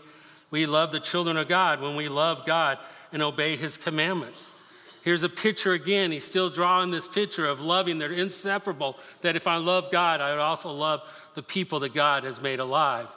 we 0.53 0.67
love 0.67 0.93
the 0.93 1.01
children 1.01 1.37
of 1.37 1.49
God 1.49 1.83
when 1.83 1.97
we 1.97 2.09
love 2.09 2.47
God 2.47 2.79
and 3.13 3.23
obey 3.23 3.57
his 3.57 3.77
commandments. 3.77 4.53
Here's 5.03 5.25
a 5.25 5.29
picture 5.29 5.73
again. 5.73 6.13
He's 6.13 6.25
still 6.25 6.49
drawing 6.49 6.93
this 6.93 7.09
picture 7.09 7.47
of 7.47 7.61
loving. 7.61 7.99
They're 7.99 8.13
inseparable. 8.13 8.97
That 9.23 9.35
if 9.35 9.49
I 9.49 9.57
love 9.57 9.91
God, 9.91 10.21
I 10.21 10.31
would 10.31 10.41
also 10.41 10.71
love 10.71 11.03
the 11.35 11.43
people 11.43 11.81
that 11.81 11.93
God 11.93 12.23
has 12.23 12.41
made 12.41 12.61
alive. 12.61 13.09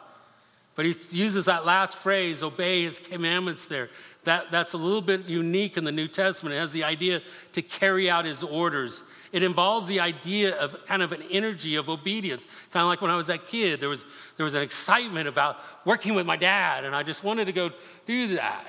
But 0.80 0.86
he 0.86 0.96
uses 1.12 1.44
that 1.44 1.66
last 1.66 1.98
phrase, 1.98 2.42
obey 2.42 2.84
his 2.84 3.02
commandments 3.02 3.66
there. 3.66 3.90
That, 4.24 4.50
that's 4.50 4.72
a 4.72 4.78
little 4.78 5.02
bit 5.02 5.28
unique 5.28 5.76
in 5.76 5.84
the 5.84 5.92
New 5.92 6.08
Testament. 6.08 6.56
It 6.56 6.60
has 6.60 6.72
the 6.72 6.86
idea 6.86 7.22
to 7.52 7.62
carry 7.62 8.10
out 8.10 8.24
his 8.24 8.44
orders. 8.44 9.04
It 9.34 9.44
involves 9.44 9.90
the 9.90 10.00
idea 10.00 10.56
of 10.56 10.86
kind 10.86 11.02
of 11.02 11.12
an 11.12 11.22
energy 11.30 11.76
of 11.76 11.90
obedience. 11.90 12.48
Kind 12.72 12.84
of 12.84 12.88
like 12.88 13.02
when 13.02 13.12
I 13.12 13.18
was 13.18 13.28
that 13.28 13.46
kid, 13.46 13.82
there 13.82 13.90
was, 13.90 14.06
there 14.38 14.46
was 14.46 14.54
an 14.54 14.62
excitement 14.62 15.28
about 15.28 15.58
working 15.84 16.16
with 16.16 16.26
my 16.26 16.38
dad, 16.38 16.86
and 16.86 16.96
I 16.96 17.04
just 17.04 17.26
wanted 17.26 17.44
to 17.48 17.52
go 17.52 17.72
do 18.06 18.38
that. 18.38 18.66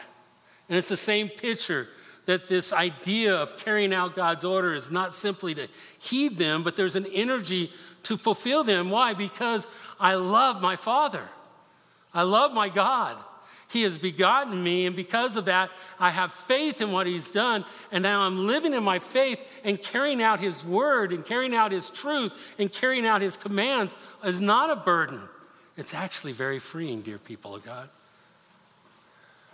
And 0.69 0.77
it's 0.77 0.89
the 0.89 0.97
same 0.97 1.29
picture 1.29 1.87
that 2.27 2.49
this 2.49 2.73
idea 2.73 3.37
of 3.37 3.57
carrying 3.57 3.95
out 3.95 4.17
God's 4.17 4.45
order 4.45 4.75
is 4.75 4.91
not 4.91 5.15
simply 5.15 5.55
to 5.55 5.69
heed 6.01 6.39
them, 6.39 6.65
but 6.65 6.77
there's 6.77 6.97
an 6.97 7.07
energy 7.15 7.71
to 8.03 8.17
fulfill 8.17 8.65
them. 8.65 8.91
Why? 8.91 9.15
Because 9.15 9.69
I 10.01 10.15
love 10.15 10.61
my 10.61 10.75
Father. 10.75 11.23
I 12.13 12.23
love 12.23 12.53
my 12.53 12.69
God. 12.69 13.23
He 13.69 13.83
has 13.83 13.99
begotten 13.99 14.63
me, 14.65 14.87
and 14.87 14.97
because 14.97 15.37
of 15.37 15.45
that, 15.45 15.71
I 16.01 16.11
have 16.11 16.33
faith 16.33 16.81
in 16.81 16.91
what 16.91 17.07
He's 17.07 17.31
done. 17.31 17.65
And 17.93 18.03
now 18.03 18.23
I'm 18.23 18.49
living 18.49 18.75
in 18.75 18.83
my 18.83 18.99
faith 18.99 19.39
and 19.63 19.81
carrying 19.81 20.21
out 20.21 20.41
His 20.41 20.65
word 20.65 21.13
and 21.13 21.25
carrying 21.25 21.55
out 21.55 21.71
His 21.71 21.89
truth 21.89 22.57
and 22.59 22.73
carrying 22.73 23.07
out 23.07 23.21
His 23.21 23.37
commands 23.37 23.95
is 24.25 24.41
not 24.41 24.71
a 24.71 24.77
burden. 24.77 25.21
It's 25.77 25.95
actually 25.95 26.33
very 26.33 26.59
freeing, 26.59 27.03
dear 27.03 27.19
people 27.19 27.55
of 27.55 27.65
God. 27.65 27.89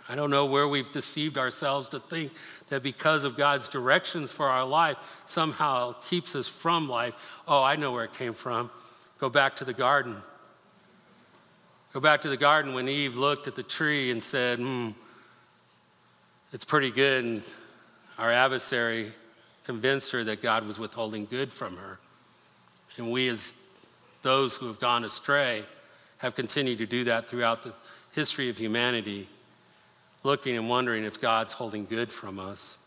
I 0.09 0.15
don't 0.15 0.31
know 0.31 0.45
where 0.45 0.67
we've 0.67 0.91
deceived 0.91 1.37
ourselves 1.37 1.89
to 1.89 1.99
think 1.99 2.31
that 2.69 2.81
because 2.81 3.23
of 3.23 3.37
God's 3.37 3.67
directions 3.67 4.31
for 4.31 4.47
our 4.47 4.65
life 4.65 4.97
somehow 5.27 5.93
keeps 6.07 6.33
us 6.33 6.47
from 6.47 6.89
life. 6.89 7.41
Oh, 7.47 7.61
I 7.61 7.75
know 7.75 7.91
where 7.91 8.05
it 8.05 8.13
came 8.13 8.33
from. 8.33 8.71
Go 9.19 9.29
back 9.29 9.57
to 9.57 9.65
the 9.65 9.73
garden. 9.73 10.23
Go 11.93 12.01
back 12.01 12.21
to 12.21 12.29
the 12.29 12.37
garden 12.37 12.73
when 12.73 12.89
Eve 12.89 13.15
looked 13.15 13.47
at 13.47 13.55
the 13.55 13.63
tree 13.63 14.11
and 14.11 14.21
said, 14.21 14.59
hmm, 14.59 14.89
it's 16.51 16.65
pretty 16.65 16.91
good. 16.91 17.23
And 17.23 17.53
our 18.17 18.31
adversary 18.31 19.11
convinced 19.63 20.11
her 20.11 20.23
that 20.25 20.41
God 20.41 20.67
was 20.67 20.77
withholding 20.77 21.25
good 21.25 21.53
from 21.53 21.77
her. 21.77 21.97
And 22.97 23.11
we, 23.11 23.29
as 23.29 23.63
those 24.21 24.55
who 24.55 24.67
have 24.67 24.79
gone 24.79 25.05
astray, 25.05 25.63
have 26.17 26.35
continued 26.35 26.79
to 26.79 26.85
do 26.85 27.05
that 27.05 27.29
throughout 27.29 27.63
the 27.63 27.73
history 28.11 28.49
of 28.49 28.57
humanity, 28.57 29.29
looking 30.23 30.57
and 30.57 30.69
wondering 30.69 31.05
if 31.05 31.21
God's 31.21 31.53
holding 31.53 31.85
good 31.85 32.09
from 32.09 32.37
us. 32.37 32.79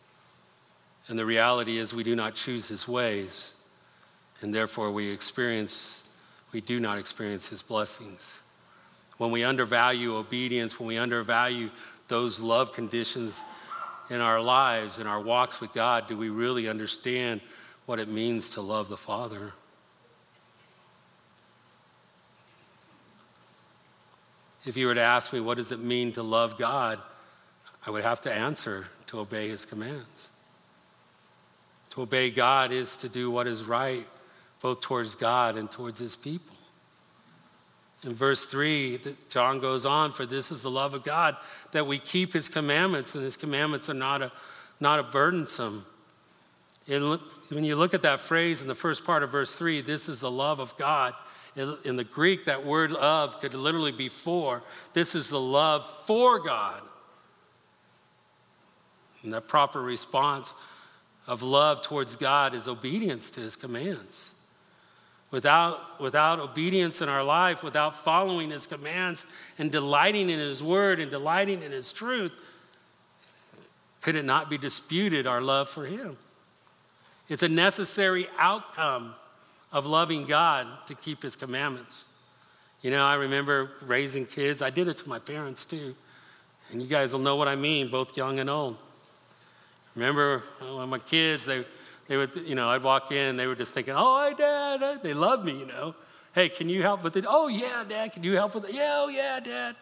And 1.09 1.19
the 1.19 1.25
reality 1.25 1.79
is, 1.79 1.95
we 1.95 2.05
do 2.05 2.15
not 2.15 2.35
choose 2.35 2.69
his 2.69 2.87
ways, 2.87 3.67
and 4.43 4.53
therefore 4.53 4.91
we 4.91 5.11
experience, 5.11 6.23
we 6.53 6.61
do 6.61 6.81
not 6.81 6.99
experience 6.99 7.49
his 7.49 7.63
blessings 7.63 8.40
when 9.21 9.31
we 9.31 9.45
undervalue 9.45 10.17
obedience, 10.17 10.81
when 10.81 10.89
we 10.89 10.97
undervalue 10.97 11.69
those 12.09 12.41
love 12.41 12.73
conditions 12.73 13.43
in 14.09 14.19
our 14.19 14.41
lives, 14.41 14.99
in 14.99 15.07
our 15.07 15.21
walks 15.21 15.61
with 15.61 15.75
God, 15.75 16.09
do 16.09 16.17
we 16.17 16.31
really 16.31 16.67
understand 16.67 17.43
what 17.85 17.99
it 17.99 18.09
means 18.09 18.49
to 18.49 18.63
love 18.63 18.89
the 18.89 18.97
Father? 18.97 19.53
If 24.65 24.79
you 24.79 24.87
were 24.87 24.95
to 24.95 25.03
ask 25.03 25.35
me, 25.35 25.41
what 25.41 25.59
does 25.59 25.71
it 25.71 25.81
mean 25.81 26.13
to 26.13 26.23
love 26.23 26.57
God? 26.57 26.99
I 27.87 27.91
would 27.91 28.05
have 28.05 28.23
to 28.23 28.33
answer 28.33 28.87
to 29.09 29.21
obey 29.21 29.51
his 29.51 29.67
commands. 29.67 30.31
To 31.91 32.01
obey 32.01 32.31
God 32.31 32.73
is 32.73 32.97
to 32.97 33.09
do 33.11 33.31
what 33.31 33.47
is 33.47 33.65
right, 33.65 34.07
both 34.63 34.81
towards 34.81 35.15
God 35.15 35.59
and 35.59 35.71
towards 35.71 35.99
his 35.99 36.17
people. 36.17 36.50
In 38.05 38.15
verse 38.15 38.47
3, 38.47 38.99
John 39.29 39.61
goes 39.61 39.85
on, 39.85 40.13
For 40.13 40.25
this 40.25 40.51
is 40.51 40.63
the 40.63 40.71
love 40.71 40.95
of 40.95 41.05
God, 41.05 41.37
that 41.73 41.87
we 41.87 41.99
keep 41.99 42.33
his 42.33 42.49
commandments, 42.49 43.15
and 43.15 43.23
his 43.23 43.37
commandments 43.37 43.91
are 43.91 43.95
not 43.95 44.23
a, 44.23 44.33
not 44.79 45.01
a 45.01 45.03
burdensome. 45.03 45.85
when 46.87 47.65
you 47.65 47.77
look 47.77 47.93
at 47.93 48.03
that 48.03 48.21
phrase 48.21 48.63
in 48.63 48.69
the 48.69 48.75
first 48.75 49.05
part 49.05 49.23
of 49.23 49.31
verse 49.31 49.55
3, 49.59 49.83
this 49.83 50.09
is 50.09 50.21
the 50.21 50.31
love 50.31 50.61
of 50.61 50.77
God. 50.79 51.15
In 51.57 51.97
the 51.97 52.05
Greek, 52.05 52.47
that 52.47 52.65
word 52.65 52.93
love 52.93 53.41
could 53.41 53.55
literally 53.55 53.93
be 53.93 54.09
for. 54.09 54.63
This 54.95 55.15
is 55.15 55.29
the 55.29 55.41
love 55.41 55.85
for 55.85 56.39
God. 56.39 56.81
And 59.23 59.33
that 59.33 59.49
proper 59.49 59.83
response 59.83 60.55
of 61.27 61.43
love 61.43 61.83
towards 61.83 62.17
God 62.17 62.55
is 62.55 62.67
obedience 62.67 63.31
to 63.33 63.41
his 63.41 63.57
commands. 63.57 64.40
Without, 65.31 66.01
without 66.01 66.41
obedience 66.41 67.01
in 67.01 67.09
our 67.09 67.23
life, 67.23 67.63
without 67.63 67.95
following 67.95 68.51
his 68.51 68.67
commands 68.67 69.27
and 69.59 69.71
delighting 69.71 70.29
in 70.29 70.41
his 70.41 70.63
word 70.63 70.99
and 70.99 71.11
delighting 71.11 71.63
in 71.63 71.71
his 71.71 71.93
truth, 71.93 72.37
could 74.01 74.17
it 74.17 74.25
not 74.25 74.51
be 74.51 74.59
disputed 74.59 75.27
our 75.27 75.41
love 75.41 75.69
for 75.69 75.87
him? 75.87 76.17
It's 77.29 77.45
a 77.45 77.49
necessary 77.49 78.27
outcome 78.39 79.15
of 79.73 79.87
loving 79.87 80.27
God 80.27 80.67
to 80.89 80.95
keep 80.97 81.23
his 81.23 81.37
commandments. 81.37 82.13
You 82.83 82.91
know, 82.91 83.05
I 83.05 83.15
remember 83.15 83.71
raising 83.83 84.27
kids, 84.27 84.63
I 84.63 84.71
did 84.71 84.89
it 84.89 84.97
to 84.99 85.09
my 85.09 85.21
parents 85.21 85.65
too. 85.65 85.95
And 86.73 86.81
you 86.81 86.89
guys 86.89 87.13
will 87.13 87.21
know 87.21 87.37
what 87.37 87.47
I 87.47 87.55
mean, 87.55 87.89
both 87.89 88.17
young 88.17 88.41
and 88.41 88.49
old. 88.49 88.77
Remember 89.95 90.43
uh, 90.61 90.77
when 90.77 90.89
my 90.89 90.99
kids, 90.99 91.47
they, 91.47 91.65
they 92.11 92.17
would, 92.17 92.35
you 92.45 92.57
know, 92.57 92.69
I'd 92.69 92.83
walk 92.83 93.13
in, 93.13 93.37
they 93.37 93.47
were 93.47 93.55
just 93.55 93.73
thinking, 93.73 93.95
oh, 93.97 94.17
hi, 94.17 94.33
Dad. 94.33 95.01
They 95.01 95.15
love 95.15 95.45
me, 95.45 95.61
you 95.61 95.67
know. 95.67 95.95
Hey, 96.35 96.49
can 96.49 96.69
you 96.69 96.83
help 96.83 97.05
with 97.05 97.17
it? 97.17 97.25
Oh, 97.27 97.47
yeah, 97.47 97.85
Dad. 97.89 98.11
Can 98.11 98.25
you 98.25 98.35
help 98.35 98.57
with 98.57 98.65
it? 98.65 98.75
Yeah, 98.75 98.97
oh, 98.97 99.07
yeah, 99.07 99.39
Dad. 99.39 99.77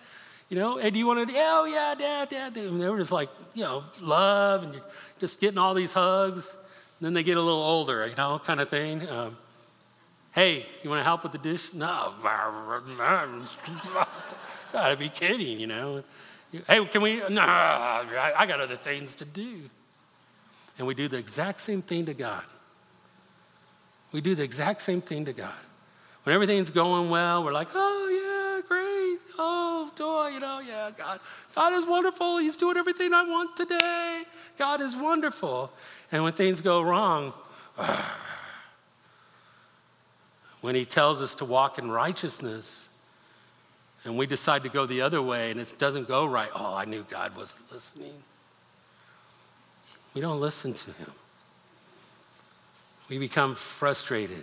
You 0.51 0.59
know, 0.59 0.77
hey, 0.77 0.91
do 0.91 0.99
you 0.99 1.07
want 1.07 1.27
to? 1.27 1.35
Oh, 1.35 1.65
yeah, 1.65 1.95
Dad, 1.95 2.29
Dad. 2.29 2.55
And 2.59 2.83
they 2.83 2.91
were 2.91 2.99
just 2.99 3.13
like, 3.13 3.31
you 3.55 3.65
know, 3.65 3.83
love 4.03 4.63
and 4.63 4.79
just 5.19 5.41
getting 5.41 5.57
all 5.57 5.73
these 5.73 5.95
hugs. 5.95 6.55
And 6.99 7.07
then 7.07 7.15
they 7.15 7.23
get 7.23 7.39
a 7.39 7.41
little 7.41 7.63
older, 7.63 8.07
you 8.07 8.15
know, 8.15 8.39
kind 8.45 8.61
of 8.61 8.69
thing. 8.69 9.09
Um, 9.09 9.35
hey, 10.33 10.67
you 10.85 10.91
want 10.91 11.01
to 11.01 11.05
help 11.05 11.23
with 11.23 11.33
the 11.33 11.39
dish? 11.39 11.73
No. 11.73 12.13
Gotta 14.75 14.97
be 14.99 15.09
kidding, 15.09 15.59
you 15.59 15.67
know. 15.67 16.05
Hey, 16.67 16.85
can 16.85 17.01
we? 17.01 17.23
No, 17.31 17.41
I 17.41 18.45
got 18.47 18.61
other 18.61 18.77
things 18.77 19.15
to 19.15 19.25
do. 19.25 19.71
And 20.79 20.87
we 20.87 20.95
do 20.95 21.09
the 21.09 21.19
exact 21.19 21.61
same 21.61 21.83
thing 21.83 22.07
to 22.07 22.15
God. 22.15 22.45
We 24.13 24.21
do 24.21 24.35
the 24.35 24.43
exact 24.43 24.81
same 24.81 25.01
thing 25.01 25.25
to 25.27 25.33
God. 25.33 25.53
When 26.23 26.35
everything's 26.35 26.71
going 26.71 27.11
well, 27.11 27.45
we're 27.45 27.53
like, 27.53 27.69
oh, 27.75 28.09
yeah, 28.09 28.67
great. 28.67 29.19
Oh, 29.39 29.91
joy, 29.97 30.29
you 30.29 30.41
know, 30.41 30.61
yeah, 30.61 30.91
God. 30.97 31.21
God 31.55 31.73
is 31.75 31.87
wonderful. 31.87 32.39
He's 32.39 32.57
doing 32.57 32.77
everything 32.77 33.13
I 33.13 33.23
want 33.23 33.57
today. 33.57 34.23
God 34.59 34.81
is 34.81 34.97
wonderful. 34.97 35.71
And 36.13 36.23
when 36.23 36.33
things 36.33 36.61
go 36.61 36.81
wrong, 36.81 37.33
when 40.61 40.75
He 40.75 40.85
tells 40.85 41.21
us 41.21 41.35
to 41.37 41.45
walk 41.45 41.79
in 41.79 41.91
righteousness, 41.91 42.89
and 44.05 44.17
we 44.17 44.27
decide 44.27 44.63
to 44.63 44.69
go 44.69 44.87
the 44.87 45.03
other 45.03 45.21
way 45.21 45.51
and 45.51 45.61
it 45.61 45.75
doesn't 45.79 46.09
go 46.09 46.25
right, 46.25 46.51
oh, 46.55 46.75
I 46.75 46.85
knew 46.85 47.05
God 47.11 47.37
wasn't 47.37 47.71
listening. 47.73 48.15
We 50.19 50.23
don't 50.23 50.41
listen 50.41 50.75
to 50.75 50.91
him. 50.91 51.13
We 53.09 53.19
become 53.19 53.55
frustrated. 53.55 54.43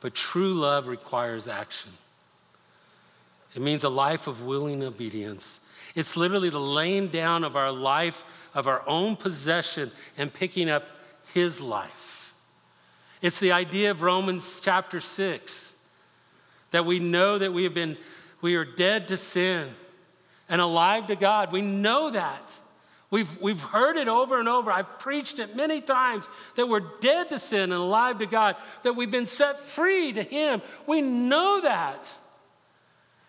But 0.00 0.14
true 0.14 0.52
love 0.52 0.88
requires 0.88 1.48
action. 1.48 1.92
It 3.54 3.62
means 3.62 3.82
a 3.84 3.88
life 3.88 4.26
of 4.26 4.44
willing 4.44 4.84
obedience. 4.84 5.60
It's 5.94 6.18
literally 6.18 6.50
the 6.50 6.60
laying 6.60 7.08
down 7.08 7.44
of 7.44 7.56
our 7.56 7.72
life, 7.72 8.24
of 8.52 8.68
our 8.68 8.82
own 8.86 9.16
possession, 9.16 9.90
and 10.18 10.30
picking 10.30 10.68
up 10.68 10.84
his 11.32 11.62
life. 11.62 12.34
It's 13.22 13.40
the 13.40 13.52
idea 13.52 13.90
of 13.90 14.02
Romans 14.02 14.60
chapter 14.60 15.00
6 15.00 15.78
that 16.72 16.84
we 16.84 16.98
know 16.98 17.38
that 17.38 17.54
we 17.54 17.64
have 17.64 17.72
been, 17.72 17.96
we 18.42 18.54
are 18.54 18.66
dead 18.66 19.08
to 19.08 19.16
sin 19.16 19.66
and 20.46 20.60
alive 20.60 21.06
to 21.06 21.16
God. 21.16 21.52
We 21.52 21.62
know 21.62 22.10
that. 22.10 22.52
We've, 23.14 23.40
we've 23.40 23.62
heard 23.62 23.96
it 23.96 24.08
over 24.08 24.40
and 24.40 24.48
over. 24.48 24.72
I've 24.72 24.98
preached 24.98 25.38
it 25.38 25.54
many 25.54 25.80
times 25.80 26.28
that 26.56 26.68
we're 26.68 26.82
dead 26.98 27.30
to 27.30 27.38
sin 27.38 27.70
and 27.70 27.74
alive 27.74 28.18
to 28.18 28.26
God, 28.26 28.56
that 28.82 28.96
we've 28.96 29.12
been 29.12 29.26
set 29.26 29.60
free 29.60 30.12
to 30.14 30.24
Him. 30.24 30.60
We 30.88 31.00
know 31.00 31.60
that. 31.60 32.12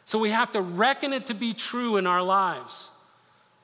So 0.03 0.17
we 0.17 0.31
have 0.31 0.51
to 0.53 0.61
reckon 0.61 1.13
it 1.13 1.27
to 1.27 1.35
be 1.35 1.53
true 1.53 1.97
in 1.97 2.07
our 2.07 2.23
lives. 2.23 2.97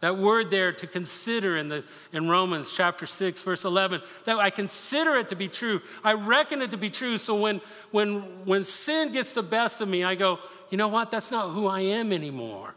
That 0.02 0.16
word 0.16 0.52
there 0.52 0.72
to 0.72 0.86
consider 0.86 1.58
in, 1.58 1.70
the, 1.70 1.84
in 2.14 2.30
Romans 2.30 2.72
chapter 2.72 3.08
6, 3.08 3.42
verse 3.42 3.66
11, 3.66 4.00
that 4.26 4.38
I 4.38 4.52
consider 4.52 5.16
it 5.16 5.30
to 5.30 5.36
be 5.36 5.48
true. 5.48 5.82
I 6.04 6.14
reckon 6.14 6.62
it 6.62 6.70
to 6.70 6.78
be 6.78 6.92
true. 6.92 7.18
So 7.18 7.42
when, 7.42 7.62
when, 7.90 8.20
when 8.46 8.64
sin 8.64 9.12
gets 9.12 9.34
the 9.34 9.42
best 9.42 9.82
of 9.82 9.90
me, 9.90 10.04
I 10.04 10.14
go, 10.14 10.38
you 10.70 10.78
know 10.78 10.88
what? 10.88 11.10
That's 11.10 11.32
not 11.32 11.50
who 11.50 11.66
I 11.66 11.80
am 11.80 12.14
anymore. 12.14 12.76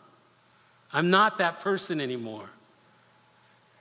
I'm 0.94 1.10
not 1.10 1.36
that 1.36 1.60
person 1.60 2.00
anymore. 2.00 2.48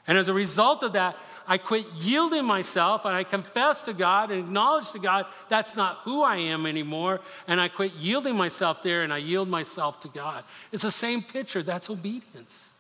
And 0.08 0.18
as 0.18 0.28
a 0.28 0.34
result 0.34 0.84
of 0.84 0.94
that, 0.94 1.16
I 1.48 1.58
quit 1.58 1.86
yielding 1.98 2.46
myself 2.46 3.06
and 3.06 3.16
I 3.16 3.24
confess 3.24 3.84
to 3.84 3.94
God 3.94 4.32
and 4.32 4.46
acknowledge 4.46 4.92
to 4.92 5.00
God 5.00 5.26
that's 5.50 5.76
not 5.76 5.98
who 6.00 6.24
I 6.24 6.38
am 6.38 6.66
anymore. 6.66 7.22
And 7.48 7.60
I 7.60 7.68
quit 7.68 7.94
yielding 7.96 8.38
myself 8.38 8.84
there 8.84 9.04
and 9.04 9.14
I 9.14 9.18
yield 9.18 9.50
myself 9.50 10.00
to 10.02 10.08
God. 10.10 10.44
It's 10.72 10.84
the 10.84 10.92
same 10.92 11.22
picture. 11.22 11.64
That's 11.64 11.90
obedience. 11.90 12.74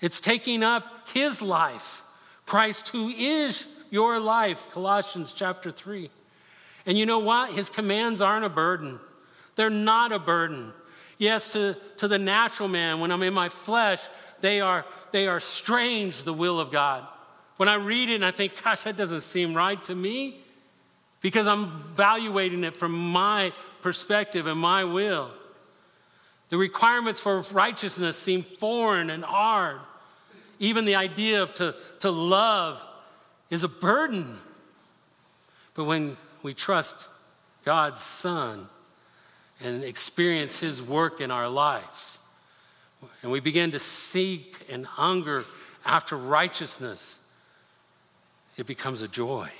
It's 0.00 0.20
taking 0.20 0.62
up 0.62 1.08
His 1.12 1.42
life, 1.42 2.02
Christ 2.46 2.88
who 2.90 3.08
is 3.08 3.66
your 3.90 4.20
life, 4.20 4.70
Colossians 4.70 5.32
chapter 5.32 5.70
3. 5.70 6.10
And 6.86 6.96
you 6.96 7.04
know 7.04 7.18
what? 7.18 7.52
His 7.52 7.68
commands 7.68 8.20
aren't 8.20 8.44
a 8.44 8.50
burden, 8.50 9.00
they're 9.56 9.70
not 9.70 10.12
a 10.12 10.18
burden. 10.18 10.72
Yes, 11.18 11.48
to, 11.54 11.76
to 11.96 12.06
the 12.06 12.18
natural 12.18 12.68
man, 12.68 13.00
when 13.00 13.10
I'm 13.10 13.24
in 13.24 13.34
my 13.34 13.48
flesh, 13.48 14.06
they 14.40 14.60
are, 14.60 14.84
they 15.10 15.26
are 15.26 15.40
strange, 15.40 16.24
the 16.24 16.32
will 16.32 16.60
of 16.60 16.70
God. 16.70 17.06
When 17.56 17.68
I 17.68 17.74
read 17.74 18.08
it 18.08 18.16
and 18.16 18.24
I 18.24 18.30
think, 18.30 18.62
gosh, 18.62 18.84
that 18.84 18.96
doesn't 18.96 19.22
seem 19.22 19.54
right 19.54 19.82
to 19.84 19.94
me, 19.94 20.36
because 21.20 21.46
I'm 21.46 21.64
evaluating 21.64 22.62
it 22.64 22.74
from 22.74 22.92
my 22.92 23.52
perspective 23.82 24.46
and 24.46 24.58
my 24.58 24.84
will. 24.84 25.30
The 26.48 26.56
requirements 26.56 27.20
for 27.20 27.40
righteousness 27.52 28.16
seem 28.16 28.42
foreign 28.42 29.10
and 29.10 29.24
hard. 29.24 29.80
Even 30.58 30.84
the 30.84 30.94
idea 30.94 31.42
of 31.42 31.54
to, 31.54 31.74
to 32.00 32.10
love 32.10 32.84
is 33.50 33.64
a 33.64 33.68
burden. 33.68 34.38
But 35.74 35.84
when 35.84 36.16
we 36.42 36.54
trust 36.54 37.08
God's 37.64 38.00
Son 38.00 38.68
and 39.60 39.82
experience 39.82 40.60
His 40.60 40.82
work 40.82 41.20
in 41.20 41.30
our 41.30 41.48
life, 41.48 42.17
and 43.22 43.30
we 43.30 43.40
begin 43.40 43.70
to 43.72 43.78
seek 43.78 44.56
and 44.68 44.84
hunger 44.84 45.44
after 45.84 46.16
righteousness, 46.16 47.30
it 48.56 48.66
becomes 48.66 49.02
a 49.02 49.08
joy. 49.08 49.50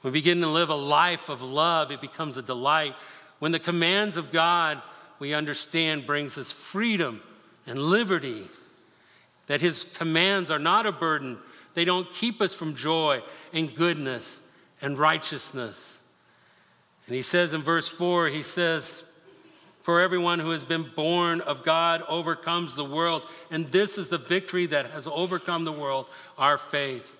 When 0.00 0.12
We 0.12 0.20
begin 0.20 0.40
to 0.40 0.48
live 0.48 0.70
a 0.70 0.74
life 0.74 1.28
of 1.28 1.42
love, 1.42 1.90
it 1.90 2.00
becomes 2.00 2.36
a 2.36 2.42
delight. 2.42 2.94
When 3.38 3.52
the 3.52 3.58
commands 3.58 4.16
of 4.16 4.32
God 4.32 4.80
we 5.18 5.34
understand 5.34 6.06
brings 6.06 6.38
us 6.38 6.50
freedom 6.50 7.22
and 7.66 7.78
liberty, 7.78 8.44
that 9.46 9.60
his 9.60 9.84
commands 9.84 10.50
are 10.50 10.58
not 10.58 10.86
a 10.86 10.92
burden, 10.92 11.38
they 11.74 11.84
don't 11.84 12.10
keep 12.12 12.40
us 12.40 12.54
from 12.54 12.74
joy 12.74 13.22
and 13.52 13.74
goodness 13.74 14.50
and 14.80 14.98
righteousness. 14.98 16.08
And 17.06 17.14
he 17.14 17.22
says 17.22 17.52
in 17.52 17.60
verse 17.60 17.88
4, 17.88 18.28
he 18.28 18.42
says, 18.42 19.09
for 19.80 20.00
everyone 20.00 20.38
who 20.38 20.50
has 20.50 20.64
been 20.64 20.82
born 20.82 21.40
of 21.40 21.62
God 21.62 22.02
overcomes 22.08 22.76
the 22.76 22.84
world. 22.84 23.22
And 23.50 23.66
this 23.66 23.98
is 23.98 24.08
the 24.08 24.18
victory 24.18 24.66
that 24.66 24.90
has 24.90 25.06
overcome 25.06 25.64
the 25.64 25.72
world 25.72 26.06
our 26.38 26.58
faith. 26.58 27.16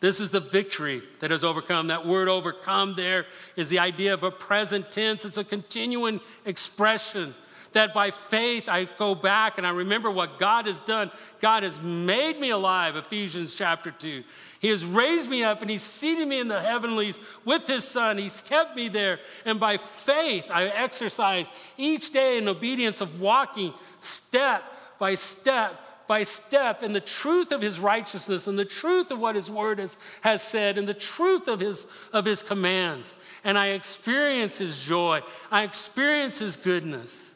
This 0.00 0.20
is 0.20 0.30
the 0.30 0.40
victory 0.40 1.02
that 1.20 1.30
has 1.30 1.44
overcome. 1.44 1.86
That 1.86 2.06
word 2.06 2.28
overcome 2.28 2.94
there 2.94 3.26
is 3.56 3.68
the 3.68 3.78
idea 3.78 4.12
of 4.12 4.22
a 4.22 4.30
present 4.30 4.92
tense, 4.92 5.24
it's 5.24 5.38
a 5.38 5.44
continuing 5.44 6.20
expression 6.44 7.34
that 7.74 7.92
by 7.92 8.10
faith 8.10 8.68
I 8.68 8.84
go 8.84 9.14
back 9.14 9.58
and 9.58 9.66
I 9.66 9.70
remember 9.70 10.10
what 10.10 10.38
God 10.38 10.66
has 10.66 10.80
done. 10.80 11.10
God 11.40 11.62
has 11.62 11.80
made 11.82 12.40
me 12.40 12.50
alive, 12.50 12.96
Ephesians 12.96 13.54
chapter 13.54 13.90
2. 13.90 14.24
He 14.60 14.68
has 14.68 14.84
raised 14.84 15.28
me 15.28 15.44
up 15.44 15.60
and 15.60 15.70
He's 15.70 15.82
seated 15.82 16.26
me 16.26 16.40
in 16.40 16.48
the 16.48 16.60
heavenlies 16.60 17.20
with 17.44 17.66
His 17.66 17.86
Son. 17.86 18.18
He's 18.18 18.40
kept 18.40 18.74
me 18.74 18.88
there. 18.88 19.20
And 19.44 19.60
by 19.60 19.76
faith, 19.76 20.50
I 20.50 20.64
exercise 20.64 21.50
each 21.76 22.12
day 22.12 22.38
in 22.38 22.48
obedience 22.48 23.00
of 23.00 23.20
walking 23.20 23.74
step 24.00 24.64
by 24.98 25.14
step 25.14 25.80
by 26.06 26.22
step 26.22 26.82
in 26.82 26.92
the 26.92 27.00
truth 27.00 27.50
of 27.50 27.62
his 27.62 27.80
righteousness 27.80 28.46
and 28.46 28.58
the 28.58 28.64
truth 28.64 29.10
of 29.10 29.18
what 29.18 29.34
his 29.34 29.50
word 29.50 29.78
has, 29.78 29.96
has 30.20 30.42
said 30.42 30.76
and 30.76 30.86
the 30.86 30.92
truth 30.92 31.48
of 31.48 31.60
his, 31.60 31.86
of 32.12 32.24
his 32.24 32.42
commands. 32.42 33.14
And 33.42 33.56
I 33.56 33.68
experience 33.68 34.58
his 34.58 34.80
joy. 34.80 35.22
I 35.50 35.62
experience 35.62 36.38
his 36.38 36.56
goodness. 36.56 37.33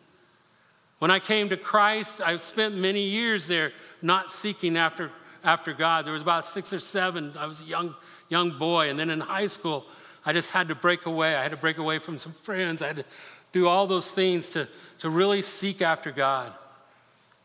When 0.99 1.11
I 1.11 1.21
came 1.21 1.49
to 1.51 1.57
Christ, 1.57 2.21
I 2.21 2.37
spent 2.37 2.77
many 2.77 3.03
years 3.03 3.47
there 3.47 3.73
not 4.03 4.33
seeking 4.33 4.77
after, 4.77 5.11
after 5.45 5.73
God. 5.73 6.05
There 6.05 6.13
was 6.13 6.23
about 6.23 6.45
six 6.45 6.73
or 6.73 6.81
seven. 6.81 7.33
I 7.39 7.47
was 7.47 7.61
a 7.61 7.65
young, 7.65 7.95
young 8.29 8.59
boy. 8.59 8.91
And 8.91 8.99
then 8.99 9.11
in 9.11 9.21
high 9.21 9.47
school, 9.47 9.87
I 10.27 10.33
just 10.33 10.51
had 10.51 10.69
to 10.69 10.75
break 10.75 11.07
away. 11.07 11.37
I 11.37 11.43
had 11.43 11.53
to 11.53 11.57
break 11.57 11.79
away 11.79 11.99
from 11.99 12.19
some 12.19 12.33
friends. 12.33 12.83
I 12.83 12.89
had 12.89 12.97
to 12.97 13.05
do 13.53 13.69
all 13.69 13.87
those 13.87 14.11
things 14.11 14.51
to, 14.51 14.67
to 14.99 15.09
really 15.09 15.41
seek 15.41 15.81
after 15.81 16.11
God. 16.11 16.53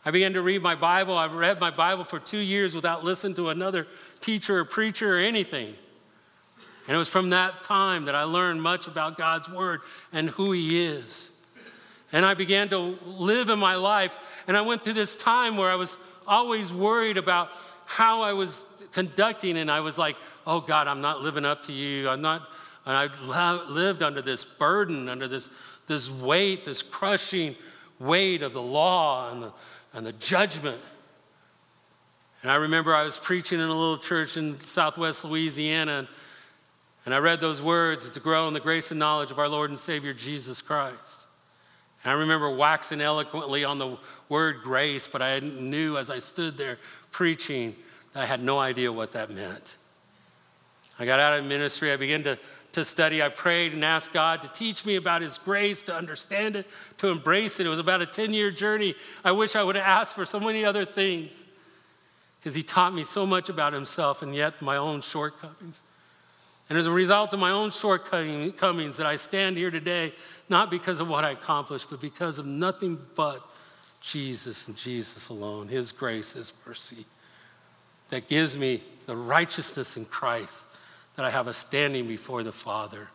I 0.05 0.11
began 0.11 0.33
to 0.33 0.41
read 0.41 0.61
my 0.61 0.75
Bible. 0.75 1.15
I 1.15 1.27
read 1.27 1.59
my 1.59 1.71
Bible 1.71 2.03
for 2.03 2.19
two 2.19 2.39
years 2.39 2.75
without 2.75 3.05
listening 3.05 3.35
to 3.35 3.49
another 3.49 3.87
teacher 4.19 4.59
or 4.59 4.65
preacher 4.65 5.15
or 5.15 5.19
anything. 5.19 5.75
And 6.87 6.95
it 6.95 6.97
was 6.97 7.07
from 7.07 7.29
that 7.29 7.63
time 7.63 8.05
that 8.05 8.15
I 8.15 8.23
learned 8.23 8.61
much 8.61 8.87
about 8.87 9.17
God's 9.17 9.47
Word 9.47 9.79
and 10.11 10.29
who 10.29 10.51
He 10.51 10.83
is. 10.83 11.32
And 12.13 12.25
I 12.25 12.33
began 12.35 12.69
to 12.69 12.97
live 13.05 13.49
in 13.49 13.59
my 13.59 13.75
life. 13.75 14.15
And 14.47 14.55
I 14.55 14.61
went 14.61 14.83
through 14.83 14.93
this 14.93 15.17
time 15.17 15.57
where 15.57 15.69
I 15.69 15.75
was 15.75 15.97
always 16.25 16.71
worried 16.71 17.17
about 17.17 17.49
how 17.85 18.21
I 18.21 18.31
was 18.31 18.65
conducting. 18.93 19.57
And 19.57 19.69
I 19.69 19.81
was 19.81 19.97
like, 19.97 20.15
oh 20.47 20.61
God, 20.61 20.87
I'm 20.87 21.01
not 21.01 21.21
living 21.21 21.43
up 21.43 21.63
to 21.63 21.73
you. 21.73 22.07
I'm 22.07 22.21
not, 22.21 22.47
and 22.85 22.95
I 22.95 23.53
lived 23.67 24.01
under 24.01 24.21
this 24.21 24.45
burden, 24.45 25.09
under 25.09 25.27
this, 25.27 25.49
this 25.87 26.09
weight, 26.09 26.63
this 26.63 26.81
crushing 26.81 27.55
weight 27.99 28.41
of 28.41 28.53
the 28.53 28.61
law 28.61 29.29
and 29.31 29.43
the 29.43 29.51
and 29.93 30.05
the 30.05 30.13
judgment. 30.13 30.81
And 32.41 32.51
I 32.51 32.55
remember 32.55 32.93
I 32.93 33.03
was 33.03 33.17
preaching 33.17 33.59
in 33.59 33.65
a 33.65 33.73
little 33.73 33.97
church 33.97 34.35
in 34.35 34.59
southwest 34.59 35.23
Louisiana, 35.23 36.07
and 37.05 37.13
I 37.13 37.19
read 37.19 37.39
those 37.39 37.61
words 37.61 38.11
to 38.11 38.19
grow 38.19 38.47
in 38.47 38.53
the 38.53 38.59
grace 38.59 38.91
and 38.91 38.99
knowledge 38.99 39.31
of 39.31 39.39
our 39.39 39.47
Lord 39.47 39.69
and 39.69 39.79
Savior 39.79 40.13
Jesus 40.13 40.61
Christ. 40.61 41.27
I 42.05 42.11
remember 42.13 42.49
waxing 42.49 42.99
eloquently 43.01 43.63
on 43.63 43.77
the 43.77 43.97
word 44.27 44.57
grace, 44.63 45.07
but 45.07 45.21
I 45.21 45.39
knew 45.39 45.97
as 45.97 46.09
I 46.09 46.19
stood 46.19 46.57
there 46.57 46.77
preaching 47.11 47.75
that 48.11 48.23
I 48.23 48.25
had 48.25 48.41
no 48.41 48.59
idea 48.59 48.91
what 48.91 49.13
that 49.13 49.29
meant. 49.29 49.77
I 50.99 51.05
got 51.05 51.19
out 51.19 51.39
of 51.39 51.45
ministry, 51.45 51.91
I 51.91 51.95
began 51.95 52.23
to 52.23 52.37
to 52.73 52.83
study, 52.83 53.21
I 53.21 53.29
prayed 53.29 53.73
and 53.73 53.85
asked 53.85 54.13
God 54.13 54.41
to 54.41 54.47
teach 54.47 54.85
me 54.85 54.95
about 54.95 55.21
His 55.21 55.37
grace, 55.37 55.83
to 55.83 55.95
understand 55.95 56.55
it, 56.55 56.67
to 56.97 57.09
embrace 57.09 57.59
it. 57.59 57.67
It 57.67 57.69
was 57.69 57.79
about 57.79 58.01
a 58.01 58.05
10 58.05 58.33
year 58.33 58.51
journey. 58.51 58.95
I 59.23 59.31
wish 59.31 59.55
I 59.55 59.63
would 59.63 59.75
have 59.75 59.85
asked 59.85 60.15
for 60.15 60.25
so 60.25 60.39
many 60.39 60.65
other 60.65 60.83
things 60.83 61.45
because 62.39 62.55
He 62.55 62.63
taught 62.63 62.93
me 62.93 63.03
so 63.03 63.25
much 63.25 63.47
about 63.47 63.73
Himself 63.73 64.21
and 64.23 64.35
yet 64.35 64.61
my 64.61 64.75
own 64.75 65.01
shortcomings. 65.01 65.83
And 66.69 66.77
as 66.77 66.87
a 66.87 66.91
result 66.91 67.33
of 67.33 67.39
my 67.39 67.51
own 67.51 67.71
shortcomings, 67.71 68.97
that 68.97 69.05
I 69.05 69.17
stand 69.17 69.57
here 69.57 69.69
today, 69.69 70.13
not 70.49 70.69
because 70.69 70.99
of 70.99 71.09
what 71.09 71.25
I 71.25 71.31
accomplished, 71.31 71.89
but 71.89 71.99
because 71.99 72.37
of 72.37 72.45
nothing 72.45 72.97
but 73.15 73.45
Jesus 74.01 74.67
and 74.67 74.75
Jesus 74.75 75.29
alone, 75.29 75.67
His 75.67 75.91
grace, 75.91 76.33
His 76.33 76.53
mercy, 76.65 77.05
that 78.09 78.27
gives 78.27 78.57
me 78.57 78.81
the 79.05 79.15
righteousness 79.15 79.97
in 79.97 80.05
Christ 80.05 80.65
that 81.15 81.25
I 81.25 81.29
have 81.29 81.47
a 81.47 81.53
standing 81.53 82.07
before 82.07 82.43
the 82.43 82.51
Father. 82.51 83.09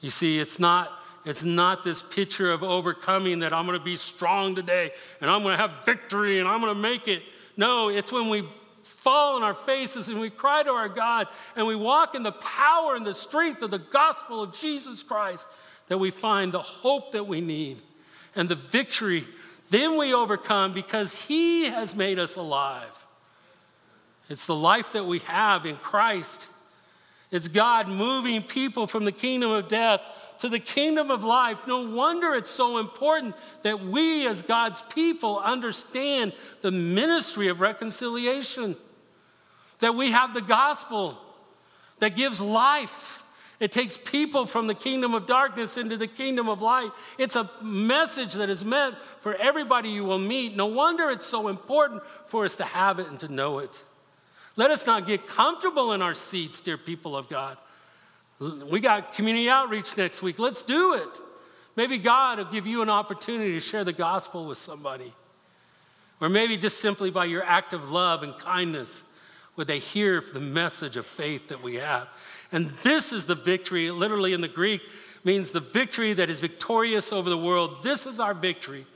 You 0.00 0.10
see, 0.10 0.38
it's 0.38 0.58
not, 0.58 0.90
it's 1.24 1.44
not 1.44 1.84
this 1.84 2.02
picture 2.02 2.52
of 2.52 2.62
overcoming 2.62 3.40
that 3.40 3.52
I'm 3.52 3.66
going 3.66 3.78
to 3.78 3.84
be 3.84 3.96
strong 3.96 4.54
today 4.54 4.92
and 5.20 5.30
I'm 5.30 5.42
going 5.42 5.56
to 5.56 5.62
have 5.62 5.84
victory 5.84 6.38
and 6.38 6.48
I'm 6.48 6.60
going 6.60 6.74
to 6.74 6.80
make 6.80 7.08
it. 7.08 7.22
No, 7.56 7.88
it's 7.88 8.10
when 8.10 8.28
we 8.28 8.44
fall 8.82 9.36
on 9.36 9.42
our 9.42 9.54
faces 9.54 10.08
and 10.08 10.20
we 10.20 10.30
cry 10.30 10.62
to 10.62 10.70
our 10.70 10.88
God 10.88 11.28
and 11.56 11.66
we 11.66 11.76
walk 11.76 12.14
in 12.14 12.22
the 12.22 12.32
power 12.32 12.94
and 12.94 13.06
the 13.06 13.14
strength 13.14 13.62
of 13.62 13.70
the 13.70 13.78
gospel 13.78 14.42
of 14.42 14.52
Jesus 14.52 15.02
Christ 15.02 15.48
that 15.88 15.98
we 15.98 16.10
find 16.10 16.52
the 16.52 16.60
hope 16.62 17.12
that 17.12 17.26
we 17.26 17.40
need 17.40 17.80
and 18.34 18.48
the 18.48 18.54
victory. 18.54 19.24
Then 19.70 19.98
we 19.98 20.14
overcome 20.14 20.74
because 20.74 21.26
He 21.26 21.64
has 21.64 21.96
made 21.96 22.18
us 22.18 22.36
alive. 22.36 23.04
It's 24.28 24.46
the 24.46 24.54
life 24.54 24.92
that 24.92 25.06
we 25.06 25.20
have 25.20 25.66
in 25.66 25.76
Christ 25.76 26.48
it's 27.32 27.48
God 27.48 27.88
moving 27.88 28.42
people 28.42 28.86
from 28.86 29.06
the 29.06 29.10
kingdom 29.10 29.50
of 29.50 29.66
death 29.66 30.02
to 30.42 30.48
the 30.48 30.58
kingdom 30.58 31.12
of 31.12 31.22
life. 31.22 31.68
No 31.68 31.94
wonder 31.94 32.34
it's 32.34 32.50
so 32.50 32.78
important 32.78 33.36
that 33.62 33.78
we, 33.78 34.26
as 34.26 34.42
God's 34.42 34.82
people, 34.82 35.38
understand 35.38 36.32
the 36.62 36.72
ministry 36.72 37.46
of 37.46 37.60
reconciliation, 37.60 38.74
that 39.78 39.94
we 39.94 40.10
have 40.10 40.34
the 40.34 40.40
gospel 40.40 41.16
that 42.00 42.16
gives 42.16 42.40
life. 42.40 43.22
It 43.60 43.70
takes 43.70 43.96
people 43.96 44.44
from 44.44 44.66
the 44.66 44.74
kingdom 44.74 45.14
of 45.14 45.28
darkness 45.28 45.76
into 45.76 45.96
the 45.96 46.08
kingdom 46.08 46.48
of 46.48 46.60
light. 46.60 46.90
It's 47.18 47.36
a 47.36 47.48
message 47.62 48.32
that 48.32 48.50
is 48.50 48.64
meant 48.64 48.96
for 49.20 49.36
everybody 49.36 49.90
you 49.90 50.02
will 50.02 50.18
meet. 50.18 50.56
No 50.56 50.66
wonder 50.66 51.08
it's 51.08 51.24
so 51.24 51.46
important 51.46 52.02
for 52.26 52.44
us 52.44 52.56
to 52.56 52.64
have 52.64 52.98
it 52.98 53.06
and 53.06 53.20
to 53.20 53.32
know 53.32 53.60
it. 53.60 53.80
Let 54.56 54.72
us 54.72 54.88
not 54.88 55.06
get 55.06 55.28
comfortable 55.28 55.92
in 55.92 56.02
our 56.02 56.14
seats, 56.14 56.60
dear 56.60 56.78
people 56.78 57.16
of 57.16 57.28
God. 57.28 57.58
We 58.70 58.80
got 58.80 59.12
community 59.12 59.48
outreach 59.48 59.96
next 59.96 60.22
week. 60.22 60.38
Let's 60.38 60.62
do 60.62 60.94
it. 60.94 61.20
Maybe 61.76 61.98
God 61.98 62.38
will 62.38 62.44
give 62.46 62.66
you 62.66 62.82
an 62.82 62.90
opportunity 62.90 63.52
to 63.52 63.60
share 63.60 63.84
the 63.84 63.92
gospel 63.92 64.46
with 64.46 64.58
somebody. 64.58 65.12
Or 66.20 66.28
maybe 66.28 66.56
just 66.56 66.80
simply 66.80 67.10
by 67.10 67.26
your 67.26 67.44
act 67.44 67.72
of 67.72 67.90
love 67.90 68.22
and 68.22 68.36
kindness, 68.38 69.04
would 69.56 69.66
they 69.66 69.78
hear 69.78 70.20
the 70.20 70.40
message 70.40 70.96
of 70.96 71.06
faith 71.06 71.48
that 71.48 71.62
we 71.62 71.74
have. 71.76 72.08
And 72.50 72.66
this 72.66 73.12
is 73.12 73.26
the 73.26 73.34
victory, 73.34 73.90
literally 73.90 74.32
in 74.32 74.40
the 74.40 74.48
Greek, 74.48 74.80
means 75.24 75.50
the 75.50 75.60
victory 75.60 76.12
that 76.14 76.30
is 76.30 76.40
victorious 76.40 77.12
over 77.12 77.28
the 77.30 77.38
world. 77.38 77.82
This 77.82 78.06
is 78.06 78.18
our 78.18 78.34
victory, 78.34 78.86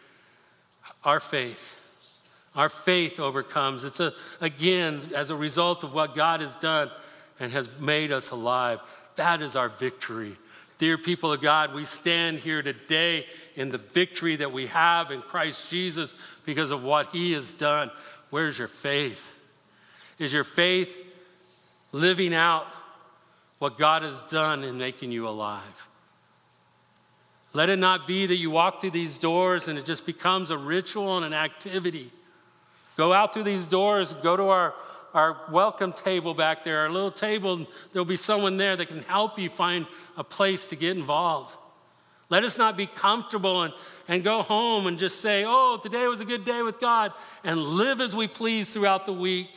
our 1.05 1.21
faith. 1.21 1.83
Our 2.55 2.69
faith 2.71 3.21
overcomes. 3.21 3.85
It's 3.85 4.01
a, 4.01 4.13
again 4.41 5.01
as 5.15 5.31
a 5.31 5.37
result 5.37 5.85
of 5.85 5.95
what 5.95 6.17
God 6.17 6.41
has 6.41 6.57
done 6.57 6.91
and 7.39 7.53
has 7.53 7.81
made 7.81 8.13
us 8.13 8.31
alive. 8.31 8.81
That 9.17 9.43
is 9.43 9.57
our 9.57 9.69
victory. 9.69 10.37
Dear 10.79 10.99
people 10.99 11.33
of 11.33 11.41
God, 11.41 11.75
we 11.75 11.85
stand 11.85 12.39
here 12.39 12.63
today 12.63 13.27
in 13.55 13.71
the 13.71 13.79
victory 13.79 14.37
that 14.37 14.53
we 14.53 14.67
have 14.67 15.11
in 15.11 15.23
Christ 15.23 15.71
Jesus 15.71 16.15
because 16.45 16.71
of 16.71 16.85
what 16.85 17.07
he 17.09 17.33
has 17.33 17.53
done. 17.53 17.91
Where's 18.29 18.59
your 18.59 18.69
faith? 18.69 19.41
Is 20.19 20.33
your 20.33 20.45
faith 20.45 20.97
living 21.93 22.35
out 22.35 22.67
what 23.59 23.79
God 23.79 24.03
has 24.03 24.21
done 24.23 24.65
in 24.65 24.77
making 24.77 25.13
you 25.13 25.27
alive? 25.27 25.89
Let 27.55 27.71
it 27.71 27.79
not 27.79 28.07
be 28.07 28.27
that 28.27 28.37
you 28.37 28.51
walk 28.51 28.83
through 28.83 28.91
these 28.91 29.17
doors 29.17 29.69
and 29.69 29.79
it 29.79 29.87
just 29.87 30.05
becomes 30.05 30.51
a 30.51 30.59
ritual 30.59 31.17
and 31.17 31.25
an 31.25 31.33
activity. 31.33 32.11
Go 32.99 33.15
out 33.15 33.33
through 33.33 33.45
these 33.45 33.67
doors, 33.67 34.13
go 34.13 34.37
to 34.37 34.49
our, 34.49 34.75
our 35.17 35.39
welcome 35.51 35.95
table 35.95 36.35
back 36.35 36.63
there, 36.63 36.81
our 36.81 36.91
little 36.91 37.11
table. 37.11 37.67
There'll 37.93 38.05
be 38.05 38.17
someone 38.17 38.59
there 38.59 38.77
that 38.77 38.89
can 38.89 39.03
help 39.05 39.39
you 39.39 39.49
find 39.49 39.87
a 40.17 40.23
place 40.23 40.69
to 40.69 40.77
get 40.77 40.95
involved. 40.95 41.57
Let 42.29 42.45
us 42.45 42.59
not 42.59 42.77
be 42.77 42.87
comfortable 42.87 43.63
and, 43.63 43.73
and 44.09 44.23
go 44.23 44.43
home 44.43 44.87
and 44.87 44.99
just 44.99 45.23
say, 45.23 45.45
oh, 45.47 45.81
today 45.83 46.07
was 46.07 46.21
a 46.21 46.27
good 46.27 46.45
day 46.45 46.61
with 46.61 46.79
God, 46.79 47.13
and 47.45 47.59
live 47.59 48.03
as 48.03 48.15
we 48.15 48.29
please 48.29 48.69
throughout 48.69 49.07
the 49.07 49.13
week. 49.13 49.49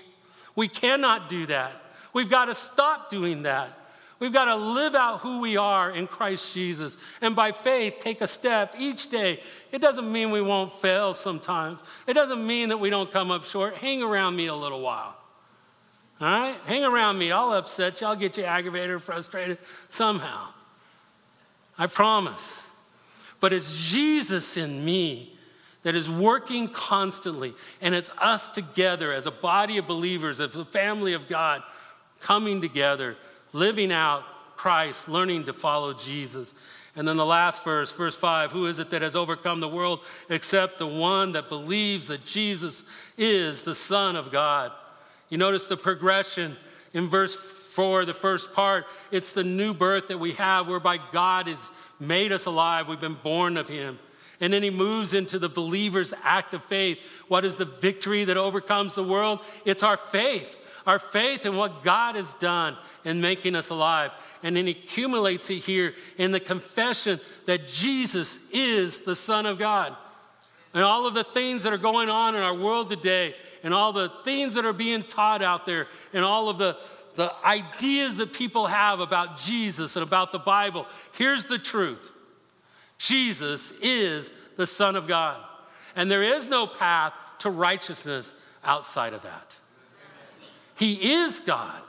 We 0.55 0.69
cannot 0.69 1.27
do 1.27 1.45
that. 1.47 1.73
We've 2.13 2.29
got 2.29 2.45
to 2.45 2.55
stop 2.55 3.09
doing 3.09 3.43
that. 3.43 3.75
We've 4.19 4.33
got 4.33 4.45
to 4.45 4.55
live 4.55 4.95
out 4.95 5.19
who 5.19 5.41
we 5.41 5.57
are 5.57 5.91
in 5.91 6.07
Christ 6.07 6.53
Jesus. 6.53 6.95
And 7.21 7.35
by 7.35 7.51
faith, 7.51 7.97
take 7.99 8.21
a 8.21 8.27
step 8.27 8.75
each 8.77 9.09
day. 9.09 9.41
It 9.71 9.81
doesn't 9.81 10.11
mean 10.11 10.31
we 10.31 10.41
won't 10.41 10.71
fail 10.71 11.13
sometimes, 11.13 11.81
it 12.07 12.13
doesn't 12.13 12.47
mean 12.47 12.69
that 12.69 12.77
we 12.77 12.89
don't 12.89 13.11
come 13.11 13.29
up 13.29 13.43
short. 13.43 13.75
Hang 13.75 14.01
around 14.01 14.37
me 14.37 14.47
a 14.47 14.55
little 14.55 14.81
while. 14.81 15.18
All 16.21 16.27
right? 16.27 16.55
Hang 16.65 16.83
around 16.83 17.17
me. 17.17 17.31
I'll 17.31 17.53
upset 17.53 18.01
you. 18.01 18.07
I'll 18.07 18.15
get 18.15 18.37
you 18.37 18.43
aggravated 18.43 18.89
or 18.89 18.99
frustrated 18.99 19.57
somehow. 19.89 20.47
I 21.77 21.87
promise. 21.87 22.67
But 23.39 23.53
it's 23.53 23.89
Jesus 23.91 24.57
in 24.57 24.83
me 24.83 25.33
that 25.83 25.95
is 25.95 26.09
working 26.09 26.67
constantly. 26.67 27.53
And 27.81 27.95
it's 27.95 28.09
us 28.17 28.49
together 28.49 29.13
as 29.13 29.27
a 29.27 29.31
body 29.31 29.77
of 29.77 29.87
believers, 29.87 30.41
as 30.41 30.55
a 30.55 30.65
family 30.65 31.13
of 31.13 31.29
God, 31.29 31.63
coming 32.19 32.59
together 32.59 33.15
living 33.53 33.91
out 33.91 34.23
Christ, 34.55 35.07
learning 35.09 35.45
to 35.45 35.53
follow 35.53 35.93
Jesus. 35.93 36.53
And 36.95 37.07
then 37.07 37.17
the 37.17 37.25
last 37.25 37.63
verse, 37.63 37.91
verse 37.91 38.15
5 38.15 38.51
Who 38.51 38.65
is 38.65 38.79
it 38.79 38.89
that 38.89 39.01
has 39.01 39.15
overcome 39.15 39.59
the 39.59 39.69
world 39.69 40.01
except 40.29 40.79
the 40.79 40.87
one 40.87 41.33
that 41.33 41.49
believes 41.49 42.07
that 42.07 42.25
Jesus 42.25 42.83
is 43.17 43.63
the 43.63 43.75
Son 43.75 44.15
of 44.15 44.31
God? 44.31 44.71
You 45.29 45.37
notice 45.37 45.67
the 45.67 45.77
progression 45.77 46.55
in 46.93 47.07
verse 47.07 47.35
4, 47.35 48.05
the 48.05 48.13
first 48.13 48.53
part. 48.53 48.85
It's 49.11 49.33
the 49.33 49.43
new 49.43 49.73
birth 49.73 50.07
that 50.07 50.17
we 50.17 50.33
have 50.33 50.67
whereby 50.67 50.99
God 51.11 51.47
has 51.47 51.69
made 51.99 52.31
us 52.31 52.45
alive. 52.45 52.87
We've 52.87 52.99
been 52.99 53.13
born 53.13 53.57
of 53.57 53.69
Him. 53.69 53.99
And 54.41 54.53
then 54.53 54.63
he 54.63 54.69
moves 54.69 55.13
into 55.13 55.37
the 55.37 55.49
believer's 55.49 56.13
act 56.23 56.53
of 56.53 56.63
faith. 56.63 57.23
What 57.27 57.43
is 57.43 57.57
the 57.57 57.65
victory 57.65 58.23
that 58.23 58.37
overcomes 58.37 58.95
the 58.95 59.03
world? 59.03 59.39
It's 59.65 59.83
our 59.83 59.97
faith, 59.97 60.57
our 60.87 60.99
faith 60.99 61.45
in 61.45 61.57
what 61.57 61.83
God 61.83 62.15
has 62.15 62.33
done 62.35 62.77
in 63.03 63.19
making 63.19 63.55
us 63.55 63.69
alive. 63.69 64.11
And 64.41 64.55
then 64.55 64.65
he 64.65 64.71
accumulates 64.71 65.49
it 65.49 65.57
here 65.57 65.93
in 66.17 66.31
the 66.31 66.39
confession 66.39 67.19
that 67.47 67.67
Jesus 67.67 68.49
is 68.51 69.01
the 69.01 69.15
Son 69.15 69.45
of 69.45 69.59
God. 69.59 69.93
And 70.73 70.83
all 70.83 71.05
of 71.05 71.15
the 71.15 71.23
things 71.23 71.63
that 71.63 71.73
are 71.73 71.77
going 71.77 72.09
on 72.09 72.35
in 72.35 72.41
our 72.41 72.53
world 72.53 72.89
today, 72.89 73.35
and 73.63 73.73
all 73.73 73.93
the 73.93 74.09
things 74.23 74.55
that 74.55 74.65
are 74.65 74.73
being 74.73 75.03
taught 75.03 75.41
out 75.41 75.65
there, 75.65 75.87
and 76.13 76.23
all 76.23 76.49
of 76.49 76.57
the, 76.57 76.77
the 77.15 77.33
ideas 77.43 78.17
that 78.17 78.33
people 78.33 78.67
have 78.67 78.99
about 78.99 79.37
Jesus 79.37 79.95
and 79.95 80.03
about 80.03 80.31
the 80.31 80.39
Bible, 80.39 80.85
here's 81.13 81.45
the 81.45 81.57
truth 81.57 82.11
Jesus 82.97 83.79
is 83.81 84.31
the 84.57 84.67
Son 84.67 84.95
of 84.95 85.07
God. 85.07 85.41
And 85.95 86.09
there 86.09 86.23
is 86.23 86.49
no 86.49 86.67
path 86.67 87.13
to 87.39 87.49
righteousness 87.49 88.33
outside 88.63 89.13
of 89.13 89.21
that. 89.23 89.55
He 90.77 91.13
is 91.13 91.39
God, 91.39 91.81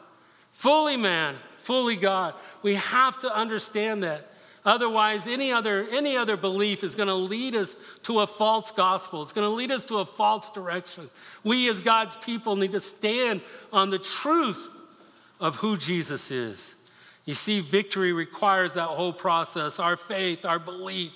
fully 0.51 0.97
man, 0.97 1.37
fully 1.57 1.97
God. 1.97 2.35
We 2.63 2.75
have 2.75 3.19
to 3.21 3.35
understand 3.35 4.03
that. 4.03 4.27
Otherwise, 4.65 5.27
any 5.27 5.53
other, 5.53 5.87
any 5.91 6.17
other 6.17 6.37
belief 6.37 6.85
is 6.85 6.95
going 6.95 7.09
to 7.09 7.15
lead 7.15 7.55
us 7.55 7.77
to 8.03 8.21
a 8.21 8.27
false 8.27 8.71
gospel. 8.71 9.23
It's 9.23 9.33
going 9.33 9.49
to 9.49 9.55
lead 9.55 9.71
us 9.71 9.85
to 9.87 9.99
a 9.99 10.05
false 10.05 10.51
direction. 10.51 11.09
We, 11.43 11.69
as 11.71 11.81
God's 11.81 12.17
people, 12.17 12.57
need 12.57 12.73
to 12.73 12.81
stand 12.81 13.41
on 13.73 13.89
the 13.89 13.99
truth 13.99 14.69
of 15.41 15.57
who 15.57 15.79
Jesus 15.79 16.31
is. 16.31 16.75
You 17.25 17.33
see, 17.35 17.61
victory 17.61 18.13
requires 18.13 18.75
that 18.75 18.89
whole 18.89 19.13
process 19.13 19.79
our 19.79 19.97
faith, 19.97 20.45
our 20.45 20.59
belief, 20.59 21.15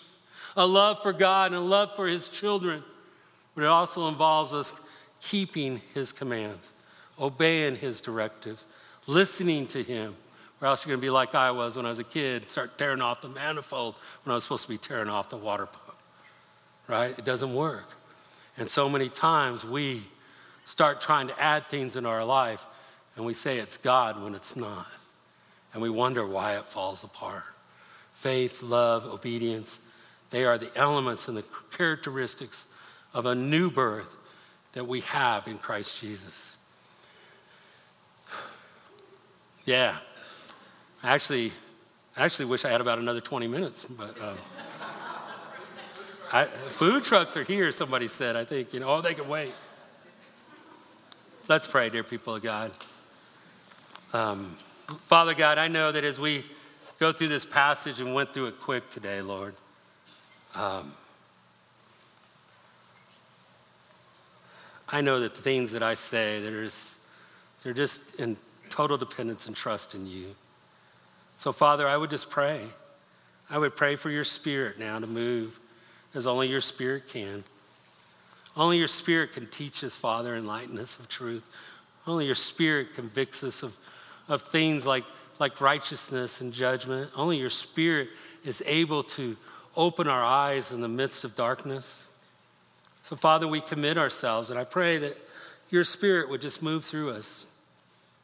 a 0.56 0.66
love 0.66 1.02
for 1.02 1.12
God, 1.12 1.52
and 1.52 1.56
a 1.56 1.60
love 1.60 1.94
for 1.96 2.06
His 2.06 2.28
children. 2.30 2.82
But 3.54 3.64
it 3.64 3.68
also 3.68 4.08
involves 4.08 4.54
us 4.54 4.72
keeping 5.20 5.82
His 5.92 6.12
commands, 6.12 6.72
obeying 7.20 7.76
His 7.76 8.00
directives, 8.00 8.66
listening 9.06 9.66
to 9.68 9.82
Him. 9.82 10.16
Or 10.64 10.68
else 10.68 10.86
you're 10.86 10.92
going 10.92 11.00
to 11.00 11.06
be 11.06 11.10
like 11.10 11.34
I 11.34 11.50
was 11.50 11.76
when 11.76 11.84
I 11.84 11.90
was 11.90 11.98
a 11.98 12.04
kid, 12.04 12.48
start 12.48 12.78
tearing 12.78 13.02
off 13.02 13.20
the 13.20 13.28
manifold 13.28 13.96
when 14.22 14.32
I 14.32 14.34
was 14.34 14.44
supposed 14.44 14.62
to 14.62 14.70
be 14.70 14.78
tearing 14.78 15.10
off 15.10 15.28
the 15.28 15.36
water 15.36 15.66
pump. 15.66 15.98
Right? 16.88 17.18
It 17.18 17.26
doesn't 17.26 17.54
work. 17.54 17.90
And 18.56 18.66
so 18.66 18.88
many 18.88 19.10
times 19.10 19.62
we 19.62 20.04
start 20.64 21.02
trying 21.02 21.28
to 21.28 21.38
add 21.38 21.66
things 21.66 21.96
in 21.96 22.06
our 22.06 22.24
life 22.24 22.64
and 23.14 23.26
we 23.26 23.34
say 23.34 23.58
it's 23.58 23.76
God 23.76 24.22
when 24.22 24.34
it's 24.34 24.56
not 24.56 24.86
and 25.74 25.82
we 25.82 25.90
wonder 25.90 26.26
why 26.26 26.56
it 26.56 26.64
falls 26.64 27.04
apart. 27.04 27.44
Faith, 28.14 28.62
love, 28.62 29.04
obedience, 29.04 29.86
they 30.30 30.46
are 30.46 30.56
the 30.56 30.70
elements 30.76 31.28
and 31.28 31.36
the 31.36 31.44
characteristics 31.76 32.68
of 33.12 33.26
a 33.26 33.34
new 33.34 33.70
birth 33.70 34.16
that 34.72 34.88
we 34.88 35.00
have 35.02 35.46
in 35.46 35.58
Christ 35.58 36.00
Jesus. 36.00 36.56
Yeah, 39.66 39.96
I 41.04 41.12
actually, 41.12 41.52
I 42.16 42.24
actually 42.24 42.46
wish 42.46 42.64
I 42.64 42.70
had 42.70 42.80
about 42.80 42.98
another 42.98 43.20
20 43.20 43.46
minutes, 43.46 43.84
but 43.84 44.18
um, 44.22 44.38
I, 46.32 46.46
food 46.46 47.04
trucks 47.04 47.36
are 47.36 47.44
here, 47.44 47.70
somebody 47.72 48.08
said. 48.08 48.36
I 48.36 48.46
think, 48.46 48.72
you 48.72 48.80
know, 48.80 48.88
oh, 48.88 49.02
they 49.02 49.12
can 49.12 49.28
wait. 49.28 49.52
Let's 51.46 51.66
pray, 51.66 51.90
dear 51.90 52.04
people 52.04 52.36
of 52.36 52.42
God. 52.42 52.72
Um, 54.14 54.56
Father 54.86 55.34
God, 55.34 55.58
I 55.58 55.68
know 55.68 55.92
that 55.92 56.04
as 56.04 56.18
we 56.18 56.42
go 56.98 57.12
through 57.12 57.28
this 57.28 57.44
passage 57.44 58.00
and 58.00 58.14
went 58.14 58.32
through 58.32 58.46
it 58.46 58.58
quick 58.58 58.88
today, 58.88 59.20
Lord, 59.20 59.54
um, 60.54 60.94
I 64.88 65.02
know 65.02 65.20
that 65.20 65.34
the 65.34 65.42
things 65.42 65.72
that 65.72 65.82
I 65.82 65.92
say, 65.92 66.40
they're 66.40 67.74
just 67.74 68.18
in 68.18 68.38
total 68.70 68.96
dependence 68.96 69.46
and 69.46 69.54
trust 69.54 69.94
in 69.94 70.06
you. 70.06 70.34
So, 71.44 71.52
Father, 71.52 71.86
I 71.86 71.94
would 71.94 72.08
just 72.08 72.30
pray. 72.30 72.58
I 73.50 73.58
would 73.58 73.76
pray 73.76 73.96
for 73.96 74.08
your 74.08 74.24
spirit 74.24 74.78
now 74.78 74.98
to 74.98 75.06
move 75.06 75.60
as 76.14 76.26
only 76.26 76.48
your 76.48 76.62
spirit 76.62 77.06
can. 77.06 77.44
Only 78.56 78.78
your 78.78 78.86
spirit 78.86 79.34
can 79.34 79.48
teach 79.48 79.84
us, 79.84 79.94
Father, 79.94 80.34
enlighten 80.34 80.78
us 80.78 80.98
of 80.98 81.06
truth. 81.10 81.44
Only 82.06 82.24
your 82.24 82.34
spirit 82.34 82.94
convicts 82.94 83.44
us 83.44 83.62
of 83.62 83.76
of 84.26 84.40
things 84.40 84.86
like, 84.86 85.04
like 85.38 85.60
righteousness 85.60 86.40
and 86.40 86.50
judgment. 86.50 87.10
Only 87.14 87.36
your 87.36 87.50
spirit 87.50 88.08
is 88.42 88.62
able 88.64 89.02
to 89.02 89.36
open 89.76 90.08
our 90.08 90.24
eyes 90.24 90.72
in 90.72 90.80
the 90.80 90.88
midst 90.88 91.24
of 91.24 91.36
darkness. 91.36 92.08
So, 93.02 93.16
Father, 93.16 93.46
we 93.46 93.60
commit 93.60 93.98
ourselves, 93.98 94.48
and 94.48 94.58
I 94.58 94.64
pray 94.64 94.96
that 94.96 95.18
your 95.68 95.84
spirit 95.84 96.30
would 96.30 96.40
just 96.40 96.62
move 96.62 96.86
through 96.86 97.10
us. 97.10 97.54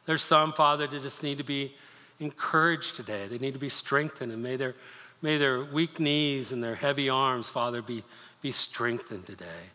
There's 0.07 0.23
some, 0.23 0.53
Father, 0.53 0.87
that 0.87 1.01
just 1.03 1.21
need 1.21 1.37
to 1.37 1.43
be 1.43 1.75
encouraged 2.21 2.95
today. 2.95 3.27
They 3.27 3.37
need 3.37 3.53
to 3.53 3.59
be 3.59 3.69
strengthened, 3.69 4.31
and 4.31 4.41
may 4.41 4.55
their, 4.55 4.75
may 5.21 5.37
their 5.37 5.61
weak 5.63 5.99
knees 5.99 6.53
and 6.53 6.63
their 6.63 6.75
heavy 6.75 7.09
arms, 7.09 7.49
Father, 7.49 7.81
be, 7.81 8.03
be 8.41 8.53
strengthened 8.53 9.25
today. 9.25 9.69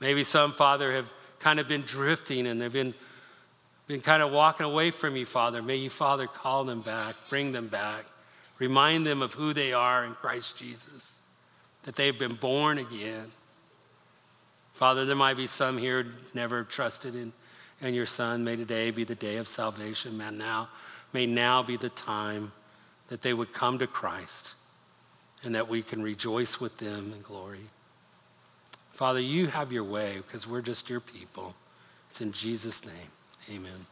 Maybe 0.00 0.24
some, 0.24 0.52
Father, 0.52 0.92
have 0.92 1.12
kind 1.38 1.60
of 1.60 1.68
been 1.68 1.82
drifting 1.82 2.46
and 2.46 2.60
they've 2.60 2.72
been 2.72 2.94
been 3.86 4.00
kind 4.00 4.22
of 4.22 4.32
walking 4.32 4.66
away 4.66 4.90
from 4.90 5.16
you, 5.16 5.24
Father. 5.24 5.62
May 5.62 5.76
you, 5.76 5.90
Father, 5.90 6.26
call 6.26 6.64
them 6.64 6.80
back, 6.80 7.14
bring 7.28 7.52
them 7.52 7.68
back, 7.68 8.04
remind 8.58 9.06
them 9.06 9.22
of 9.22 9.34
who 9.34 9.52
they 9.52 9.72
are 9.72 10.04
in 10.04 10.14
Christ 10.14 10.58
Jesus, 10.58 11.18
that 11.84 11.94
they've 11.94 12.18
been 12.18 12.34
born 12.34 12.78
again. 12.78 13.30
Father, 14.72 15.06
there 15.06 15.16
might 15.16 15.36
be 15.36 15.46
some 15.46 15.78
here 15.78 16.06
never 16.34 16.64
trusted 16.64 17.14
in, 17.14 17.32
in 17.80 17.94
your 17.94 18.06
Son. 18.06 18.44
May 18.44 18.56
today 18.56 18.90
be 18.90 19.04
the 19.04 19.14
day 19.14 19.36
of 19.36 19.48
salvation. 19.48 20.16
Man, 20.16 20.38
now, 20.38 20.68
may 21.12 21.26
now 21.26 21.62
be 21.62 21.76
the 21.76 21.88
time 21.90 22.52
that 23.08 23.22
they 23.22 23.32
would 23.32 23.52
come 23.52 23.78
to 23.78 23.86
Christ 23.86 24.54
and 25.44 25.54
that 25.54 25.68
we 25.68 25.82
can 25.82 26.02
rejoice 26.02 26.60
with 26.60 26.78
them 26.78 27.12
in 27.14 27.22
glory. 27.22 27.70
Father, 28.92 29.20
you 29.20 29.48
have 29.48 29.72
your 29.72 29.84
way 29.84 30.16
because 30.26 30.46
we're 30.46 30.62
just 30.62 30.88
your 30.88 31.00
people. 31.00 31.54
It's 32.08 32.20
in 32.20 32.32
Jesus' 32.32 32.86
name. 32.86 33.10
Amen. 33.50 33.86